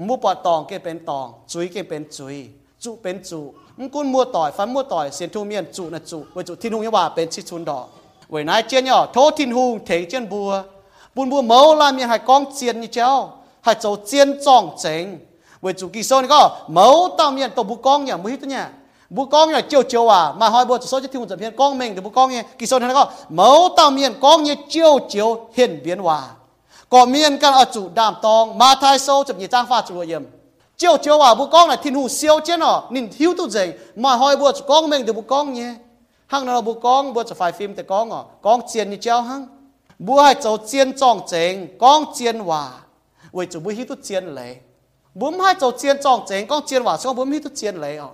[0.08, 2.50] mua bọt tòng kia bên tòng chuối kia bên chuối
[2.80, 3.54] trụ bên trụ
[3.90, 6.74] cún mua tỏi, phán mua tỏi xiên thu miên trụ là trụ với trụ thiên
[6.74, 7.86] hùng như bà bên chi chun đỏ.
[8.30, 10.64] Với nãy chia nhỏ thố thiên hùng thế trên bùa.
[11.16, 13.30] Buôn bùa mẫu làm miền hải con chiên như chéo.
[13.62, 15.20] Hải châu chiên tròn chén
[15.62, 18.42] với trụ kỳ sâu này có mẫu tao miền tổ bù con nhà mới hít
[18.44, 18.70] nhà
[19.10, 21.56] bù con nhà chiều chiều à mà hỏi bùa số cho thiên hùng tập hiền
[21.58, 24.56] con mình thì bù con nghe kỳ sâu này có mẫu tao miền con như
[24.70, 26.24] chiều chiều hiển biến hòa
[26.92, 30.00] có miên căn ở chủ đàm tông mà thai sâu chụp nhị trang pha chủ
[30.00, 30.24] yếm
[30.78, 33.72] chiều chiều à bu con này thiên hù siêu chết nó nín thiếu tu gì
[33.96, 35.76] mà hỏi bu con mình được bu con nhé.
[36.28, 39.22] Hăng nào bu con bu chụp phải phim thì con à con chiến như chéo
[39.22, 39.48] hăng.
[40.00, 42.72] Bu hai cháu chiến tròn chén con chiến hòa.
[43.34, 44.56] Vì chủ bu hít tu chiến lệ.
[45.14, 47.98] Bốn hai cháu chiến tròn chén con chiến hòa xong bốn hít tu chiến lệ
[47.98, 48.08] à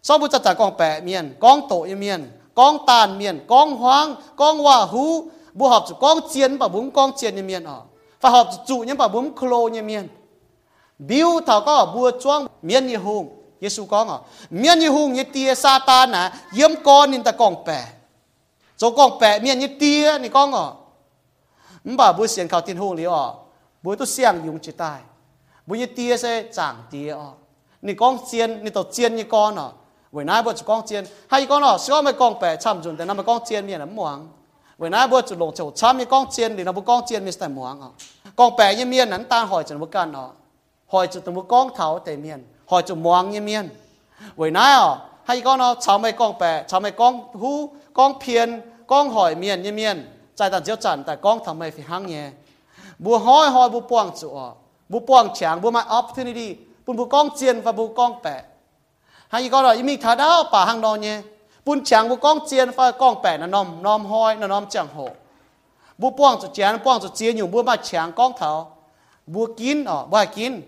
[0.07, 2.21] สองบูจันจันกองแปะเมียนกองโตยังเมียน
[2.59, 4.07] กองตานเมียนกองหวาง
[4.39, 5.05] กองว่าหู
[5.57, 7.77] บูหอบจุกองเจียนปะบุ้มกองเจียนยังเมียนอ๋อ
[8.21, 10.05] ฝ่าหอบจุยังปะบุ้มโคลยังเมียน
[11.09, 13.23] บิวเท่าก็บัวจ้วงเมียนยี่หง
[13.61, 14.17] เยซูกองอ๋อ
[14.59, 16.23] เมียนยี่หงยี่เตียซาตานนะ
[16.55, 17.79] เยี่ยมกอนนินตะกองแปะ
[18.77, 20.65] โจกองแปะเมียนยี่เตียนี่กองอ๋อ
[21.87, 23.23] มบ่าบุเสียงเขาตินหงหรืออ๋อ
[23.83, 24.93] บุตุเสียงยุงจิตใต้
[25.67, 26.25] บุยเตียเส
[26.57, 27.29] จางเตียอ๋อ
[27.84, 29.72] 你讲尖你都尖一干啊，
[30.10, 34.28] 为哪不就讲尖，还一讲哦，是我咪讲白参准，但那咪讲尖面啊忙。
[34.76, 37.90] 为哪不就落就参咪讲尖，你那不讲尖咪是忙啊，
[38.36, 40.30] 讲白一面能单害就不干哦，
[40.86, 42.44] 害就都不讲头对面。
[42.70, 43.68] hỏi chủ muang như miên
[44.36, 48.20] vậy nãy à hay con nó cháu mày con bè cháu mày con hú con
[48.20, 51.84] phiền con hỏi miên như miên tại tận diệu chẳng tại con thằng mày phải
[51.84, 52.30] hăng nhé
[52.98, 54.50] bùa hỏi hỏi bùa quang chủ à
[54.88, 56.56] bùa quang chẳng bùa mai opportunity
[56.86, 58.42] bùa bùa con chiên và bùa con bè
[59.28, 61.22] hay con là mình thà đau bà hăng đó nhé
[61.64, 64.88] bùa chẳng bùa con chiên và con bè nó nom nom hỏi nó nom chẳng
[64.94, 65.08] hộ
[65.98, 68.76] bùa quang chủ chén quang chủ chiên dùng bùa mai chẳng con thảo
[69.26, 70.62] bùa kín à bùa kín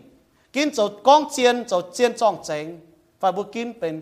[0.54, 2.66] กินจะกองเจียนจะเจียนจ้องเจง
[3.20, 3.94] ฝ่ายบุกินเป็น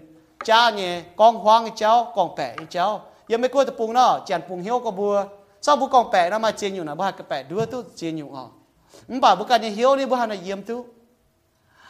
[0.49, 2.87] จ้าเนี่ยกองหวางเจ้ากองแปะเจ้า
[3.31, 5.15] ยังไม่กลัวตะปุงเนาะเจียนปุงเหี้ยวก็บัว
[5.63, 8.45] เจ้าบุกองแปะนะมาเจียนอยู่นะบ้านกระแปะด้วยตู้เจียนอยู่อ๋อ
[9.09, 10.79] มันบ่าบุกันเนี่ยเหี้ยวนี่บ้านเนี่ยเยี่ยมตู้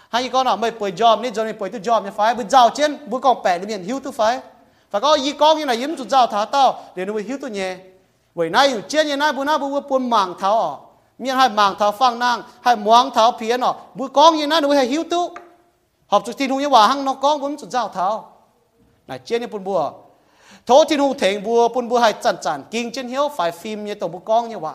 [0.09, 2.45] hai con nào mày bồi job nít rồi mày bồi tu job mày phải bồi
[2.49, 4.39] giàu trên bồi còn bẻ đi miền hiếu tu phải.
[4.91, 7.37] Và có y con như này, yếm chút giàu thả tao, để nó bồi hiu
[7.41, 7.77] tu nhẹ
[8.35, 10.75] bồi nay ở trên như này bữa nay bữa buôn mảng tháo ở.
[11.19, 13.73] Miền hai mảng tháo phăng nang, hai muang tháo phía ở.
[13.95, 15.35] Bữa con như này nó bồi hiu tu
[16.07, 18.31] học chút tin hùng như bà hăng nó con vốn chút giàu tháo
[19.07, 19.91] này, trên như buôn bùa.
[20.65, 23.85] Thố tin hùng thèn bùa, buôn bùa hai chản chản kinh trên hiếu, phải phim
[23.85, 24.71] như tổ bữa con như bà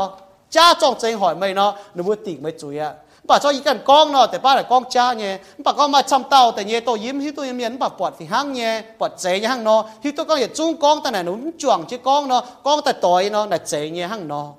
[0.55, 2.91] จ้าจองใจหอยเมย์เนาะนูบัวติ่งเมย์จุยอ่ะ
[3.29, 5.39] bà cho ý cần con nó thì bà là con cha nhé.
[5.59, 8.15] Bà con mà chăm tàu thì nhé tôi yếm hít tôi yếm yếm bà bọt
[8.19, 9.85] thì hăng nhé bọt chế nhé hăng nó.
[10.03, 12.93] Hít tôi con nhé chung con ta này nó chuồng chứ con nó con ta
[12.93, 14.53] tối nó là chế nhé hăng nó.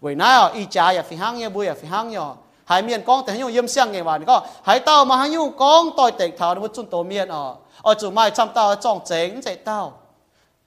[0.00, 2.18] Vậy nãy ý cha ya phi hăng nhé bùi ya phi hăng nhé.
[2.64, 4.40] Hai miền con thì hãy yếm xiang nghe bà có.
[4.62, 7.54] Hai tao mà hãy nhu con tôi tệ thảo nó một chút tổ miền ở.
[7.82, 9.92] Ở chủ mai chăm tàu trong chế chạy tao.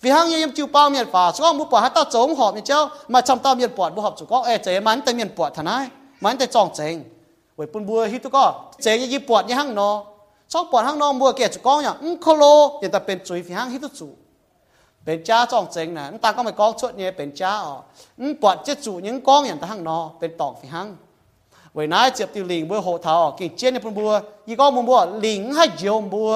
[0.01, 2.55] Vì hang yếm chịu bao miền phà số ông bố bỏ hai tao chống họp
[2.55, 5.13] như cháu mà chăm tao miền bọt bố họp chủ con, ê chế mắn tới
[5.15, 5.87] miền bọt thằng ai?
[6.21, 6.97] Mắn tới trong chế
[7.57, 8.45] เจงเว้ยปุ่นบัวฮิตุก็
[8.83, 9.89] เจงยี่ปวดยี่ห้างนอ
[10.51, 12.43] ชอบปวดห้างนอบัวเกียจุกองอย่างอุ้งโคโล
[12.81, 14.07] ยังแต่เป็นจุยฝีห้างฮิตุจู
[15.03, 17.75] เป็นจ้าจองเจงนะตาก็ไม่กองชดเนี่ยเป็นจ้าอ๋อ
[18.19, 20.87] อุ้งปวดเจ็ดจูยังกองอย่างแต่ห้างนอเป็นตอกฝีห้าง
[21.73, 24.11] เว้ยนายเจ็บติลิงบัวโหเทากินเจนในปุ่นบัว
[24.47, 26.31] ยี่ก้องมุมบัวลิงให้เจียวบัว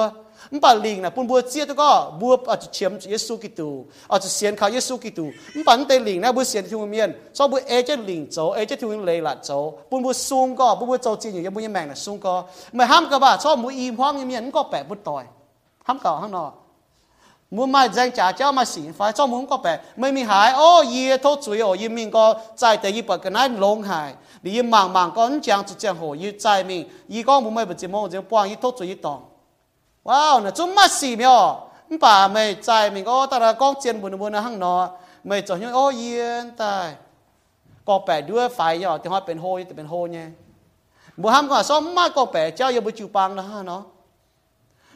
[0.54, 1.90] มปันลิงนะปุ่นบัวเจียตก็
[2.20, 3.68] บัวอาจจะเชียมเยซูกิตู
[4.12, 5.26] อาจจะเสียนเขาเยซูกิตู
[5.56, 9.50] มปันเตลิงนะบัวเสียนที่หุ่นเมียนชอบบัวเอเจลิงโจเอเจที่หุ่นเลยละโจ
[9.90, 12.34] ปุ่นบัวซุงก็ปุ่นบัวโจจีนอยู่ยังบัวยังแมงนะซุงก็
[12.74, 15.24] ไม่ห้ามกับว่าชอบบัวอีพร้อมยังเมียนก็แปะบัวต่อย
[15.86, 16.46] ห้ามเก่าห้ามนอ
[17.56, 22.24] มุมาแจงจ่าเจ้ามาสิไฟเจ้ามุมก็แปะไม่มีหายโอ้เย่ทษจุยโอ้ยมิงก็
[22.58, 24.10] ใจแต่ยี่ปะกันนั้นลงหาย
[24.42, 26.80] หรือยี่มังมังก็นั่งจังจุดจังโหยี่ใจมิง
[27.12, 29.20] ยี่ก็มุมไม่เป็นจิโมจิปวางยี่ทษจุยยี่ตอง
[30.04, 31.68] wow nó chúng mắt xì mèo
[32.00, 34.88] bà mày chạy mình có ta là con chiên buồn buồn hăng nó
[35.24, 36.94] mày cho những ô yên tài
[37.84, 40.30] có bẻ đưa phải nhỏ thì họ bên hôi thì bên hôi nha
[41.16, 43.82] bữa ham có sao mà có bẻ cho yêu bữa chịu bằng đó ha nó?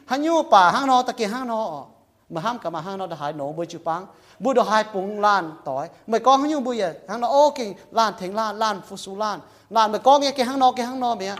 [0.05, 1.85] Hăng nhu bà hăng nó ta kia hăng nó
[2.29, 4.05] mà ham cả mà hăng nó đã hại nổ bữa chịu bằng
[4.39, 5.89] bữa đó hại bụng lan tỏi.
[6.07, 8.97] Mày có hăng nhu bữa vậy, hăng nó ô kì lan thỉnh lan lan phu
[8.97, 9.39] su lan.
[9.69, 11.31] Lan mày có nghe cái hăng nó cái hăng nó mày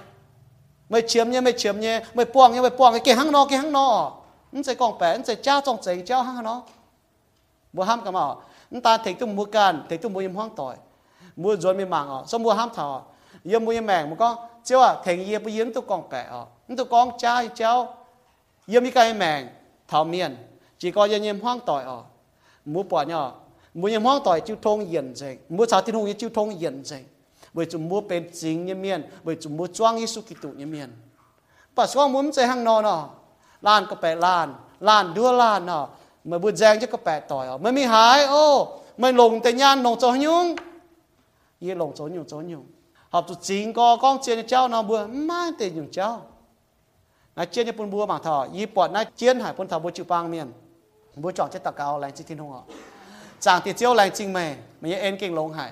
[0.90, 3.60] mày chiếm nhé mày chiếm nhé mày buông nhé mày buông cái hăng nó cái
[3.60, 4.12] hăng nó
[4.52, 6.62] nó sẽ còn bé nó sẽ cha trong chảy cha hăng nó
[7.74, 8.22] mua ham cả mà
[8.72, 10.76] nó ta thấy tôi mua càn thấy tôi mua yếm hoang tỏi
[11.36, 13.06] mua rồi mày mạng à xong mua ham thảo
[13.44, 16.26] yếm mua yếm mèng một con chứ à thành yếm bây yếm tôi còn bé
[16.68, 17.96] nó tôi con cha cháu
[18.66, 19.48] yếm cái cái mèng
[19.88, 20.38] thảo miền
[20.78, 21.86] chỉ có yếm yếm hoang tỏi
[22.66, 23.34] mua bỏ nhỏ
[23.74, 26.84] mua yếm hoang tỏi chịu thông yên dậy mua sao tin hùng chịu thông yên
[26.84, 27.04] dậy
[27.54, 30.90] bởi chúng mua bếp chính như miền bởi chúng mua choang Giêsu Kitô như miền
[31.76, 33.10] bà xoang muốn chơi hàng nọ nọ
[33.62, 35.88] lan có bè lan lan đưa lan nọ
[36.24, 39.84] mà bữa giang cho có bè tỏi mà mi hái ô mày lồng tay nhan
[39.84, 40.56] lồng cho nhung
[41.62, 42.66] ye lồng cho nhung cho nhung
[43.10, 46.22] học tụ chính có con chiên cháu nào bữa mai tê nhung cháu
[47.36, 50.04] nó chiên cho bún bùa mà thọ ye bọn chiên hải bún thọ bùa chữ
[50.08, 50.52] bang miền
[51.16, 52.64] bùa chọn chất tạc cao lành chi thiên hùng họ
[53.40, 55.72] chàng tiệt chiêu lành chinh mày mày yên kinh lồng hải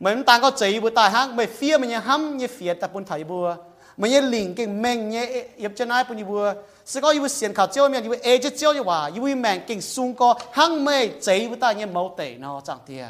[0.00, 3.04] mình ta có chỉ bữa tài hát mình phía mình hâm như phía ta bún
[3.04, 3.54] thầy bùa.
[3.96, 5.26] Mình như liền cái mình như
[5.56, 6.52] yếp chân ai bún như bùa.
[6.84, 9.08] Sẽ có như xiên khảo chiếu mình như ê chết chiếu như hòa.
[9.08, 12.78] Như mình kinh sung co, hăng mê chỉ bữa tài như mẫu tệ nó chẳng
[12.86, 13.06] thìa.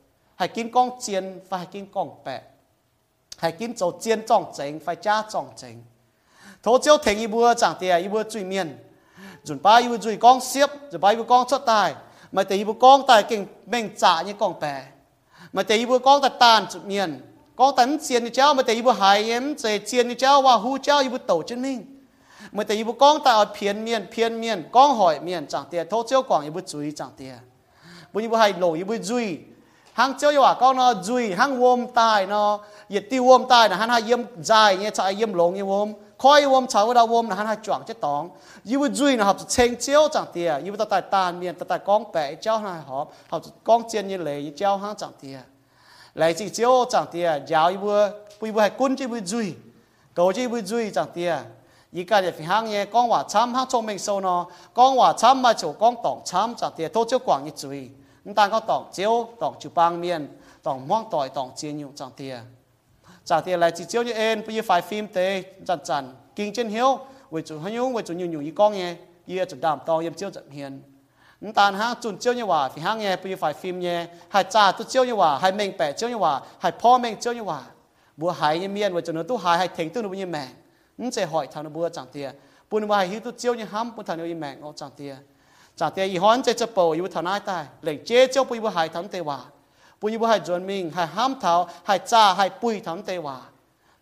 [0.42, 2.42] hay kín con chiên và hay kín con bẹ
[3.38, 5.82] hay kín châu chiên trọng chính phải cha trọng chính
[6.62, 8.78] thố chiếu thành y bùa chẳng tiền y bùa truy miền
[9.44, 11.94] dùn ba y bùa truy con xiếp dùn ba y bùa con xuất tài
[12.32, 14.82] mà tế y bùa con tài kinh mình trả như con bè
[15.52, 17.20] mà tế y bùa con tài tàn chụp miền
[17.56, 20.42] con tấn chiên như cháu mà tế y bùa hài em chế chiên như cháu
[20.42, 22.02] và hú cháu y bùa tổ chân mình
[22.52, 25.64] mà tế y bùa con tài ở phiền miền phiền miền con hỏi miền chẳng
[25.70, 27.38] tiền thố chiếu quảng y bùa truy chẳng tiền
[28.12, 29.38] bùa y bùa hài lỗ y bùa truy
[29.92, 33.76] hang chơi hòa con nó duy hang wom tai nó yết tiêu wom tai là
[33.76, 37.28] hắn hai yếm dài như chạy yếm lồng yếm wom khói wom cái đầu wom
[37.28, 38.30] là hắn hai chuẩn chết tóng
[38.64, 42.04] Yêu duy là học chênh chiếu chẳng tìa yêu ta tại tàn miền tại con
[42.12, 45.38] bẻ cháu hai họp học con chiên như lệ như cháu hang chẳng tìa
[46.14, 49.52] lấy chỉ chiếu chẳng tìa giáo yêu vừa bùi vừa hai quân chỉ vừa duy
[50.14, 51.36] cầu chỉ vừa duy chẳng tìa
[51.92, 55.12] ý cả để phải hang con quả chăm hang cho mình sâu nó con quả
[55.12, 57.88] chăm mà chủ con tỏng chăm chẳng tìa thôi chứ quảng như duy
[58.34, 60.28] ta có tỏng chiếu tỏng chụp băng miền
[60.62, 62.38] tỏng mong tỏi tỏng chiên nhiều chẳng tiền
[63.24, 66.52] chẳng tiền lại chỉ chiếu như em bây giờ phải phim tế chẳng chẳng kinh
[66.52, 66.98] trên hiếu
[67.30, 68.96] với chủ hay nhung với chủ nhiều nhiều ý con nghe
[69.26, 70.82] giờ chủ đảm to em chiếu chẳng hiền
[71.54, 74.44] ta ha chuẩn chiếu như hòa thì ha nghe bây giờ phải phim nghe hay
[74.44, 77.32] cha tu chiếu như hòa hay mình bẻ chiếu như hòa hai พ่อ mình chiếu
[77.32, 77.62] như hòa
[78.16, 80.26] bữa hai như miền với chủ nó tu hai hai thành tu nó bây giờ
[80.26, 80.48] mẹ
[80.98, 82.32] nhưng sẽ hỏi thằng nó bữa chẳng tiền
[82.70, 84.90] bữa nó hai hiếu tu chiếu như ham bữa thằng nó như mẹ ngó chẳng
[84.96, 85.16] tiền
[85.79, 89.39] จียวนี่ห้ำปุ่นทางยี่แมงเอาจังเตียจังเตียอีฮอนจะจะโปอยู่ทางไหนตายเหล่งเจ๊เจียวปุ่นว่าหายทางเตว่า
[89.99, 91.53] ปุยบุให้จวนมิงให้ห้ามเท้า
[91.87, 93.37] ให้จ้าให้ปุยทำเตว่า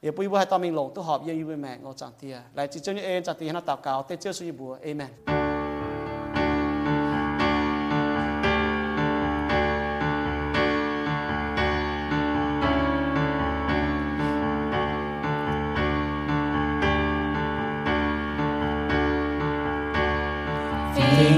[0.01, 5.38] เดี๋ยวปุยบุให้ตอมิงหลงตู้หอบเยี่ยมแม่งเอาจังเตียหลายจิตเจ้านี่เองจังเตียให้ตาเกาเตเจ้าสุยบัวเอเมน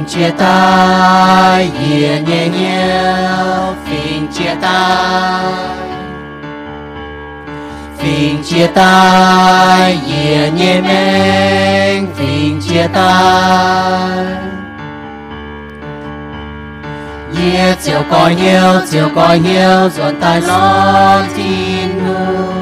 [0.03, 5.45] tình chia tay nhẹ nhẹ nhiều phiền chia tay.
[7.99, 14.27] Phiền chia tay nhẹ nhẹ men phiền chia tay.
[17.35, 22.62] Nhẹ chiều coi nhiều chiều coi nhiều dọn tay lót tin hương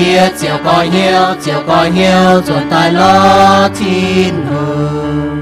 [0.00, 5.40] nhẹ chiều coi nhiều chiều coi nhiều rồi tai lo thiên hương.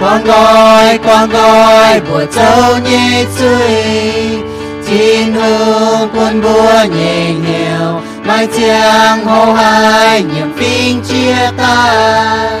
[0.00, 4.42] Quang gọi quang gọi bùa châu nhẹ chơi
[4.86, 12.60] thiên hương quân búa nhẹ nhiều mai chàng hô hai nhiệm phim chia tay.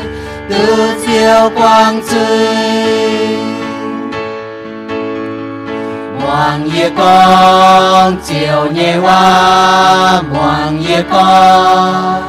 [0.50, 3.41] Từ chiều quang chơi
[6.32, 12.22] hoàng ye con, chiều nhẹ hoa hoàng ye con.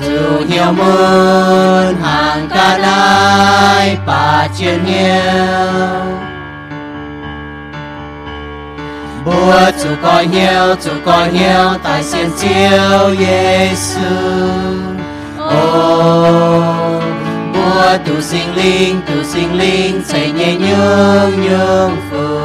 [0.00, 6.18] Chiều nhiều mơn, hàng ca đai, bà chiến nhiều
[9.24, 14.00] bùa chủ coi nhiều chủ coi nhiều tại sen chiều Giêsu
[15.38, 15.97] ô
[18.08, 22.38] tu sinh linh tu sinh linh xây nhẹ nhường nhường phù.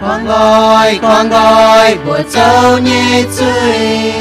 [0.00, 4.12] Quang gọi quang gọi bùa châu nhẹ chui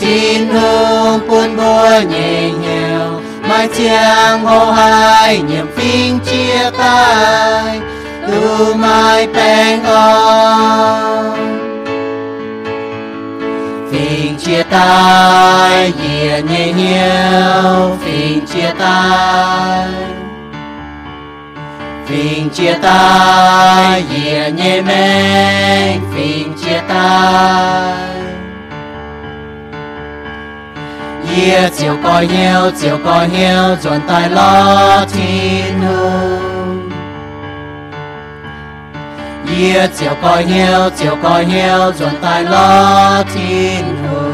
[0.00, 7.80] xin hương quân bùa nhẹ nhàng, mai chiang hô hai niềm phinh chia tay.
[8.28, 11.55] Từ mai bèn on
[14.46, 19.88] chia tay nhẹ nhẹ nhiều phiền chia tay.
[22.06, 27.94] Phiền chia tay nhẹ nhẹ men phiền chia tay.
[31.36, 36.90] Yeah, chiều coi nhiều chiều coi nhiều chuẩn tay lo thiên hương.
[39.58, 44.25] Yeah, chiều coi nhiều chiều coi nhiều chuẩn tay lo thiên hương.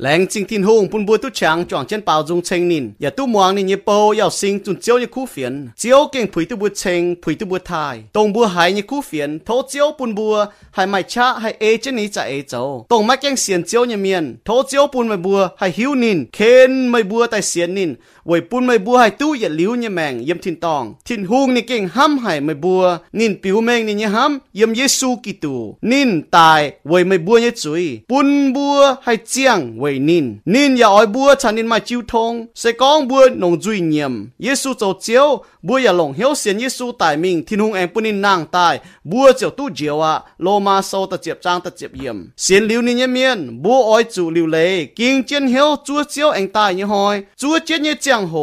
[0.00, 3.90] แหลงจริงทินหงปุ่นบัวตุช่างจ่องเช่นเปล่าจงเชงนินอย่าตู้มวงนี่ยี่โป
[4.20, 10.34] ยาวสิงจุนเจียวยี่คู่เฟียนเจียวเก่งผุยตุบัวเชงผุยตุบัวไทยตรงบัวหายยี่คู่เฟียนโทเจียวปุ่นบัว
[10.74, 16.38] ให้ไม่ช้าให้เอเจนี้จะเอเจ้าตรงมาแกงเสียนเจียวยี่เมียนโทเจียวปุ่นไม่บัวให้หิวนินเค
[16.70, 17.90] นไม่บัวแต่เสียนนิน
[18.26, 22.82] ไว้ปุ่นไม่บัวให้ตู้อย่าลิ้วยี่แมงเยี่ยมทินตองทินหงนี่เก่งห้ำให้ไม่บัว
[23.18, 25.54] นินปิวแมงนี่ยี่ห้ำเยี่ยมเยซูกิตู
[25.90, 34.12] นินตายไว้ไม่บัวยี่จุยปุ่นบัวให้เจียงไว้นิน นินอย่าอ้อยบัวฉันนินมาจิ้วทงเสกองบัวหนงจุยเงียม
[34.42, 35.28] เยซูเจ้าเจียว
[35.66, 38.74] บัวอย่าหลงเหี่ยวเสียนเยซูตายมิงทินหงเองปุ่นนินนางตาย
[39.10, 48.34] บัวเจ้าตู้เจียวอะโลมาโซตะเจ็บจางตะเจ็บเยี่ยมเสียนลิวนี่เมียนบัวอ้อยจูลิวเลยกิงเจียนเหี่ยวจัวเจียวเองตายยี่หอยจัวเจียนยี่เจีย งโห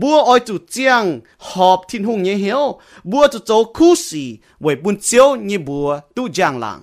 [0.00, 1.04] บัวอ้อยจูเจียง
[1.46, 2.64] หอบทินหงยี่เหี่ยว
[3.10, 4.24] บัวจะโจคู่สี
[4.60, 6.80] ไว้ปุ่นเจียวยี่บัวตู้จางหลัง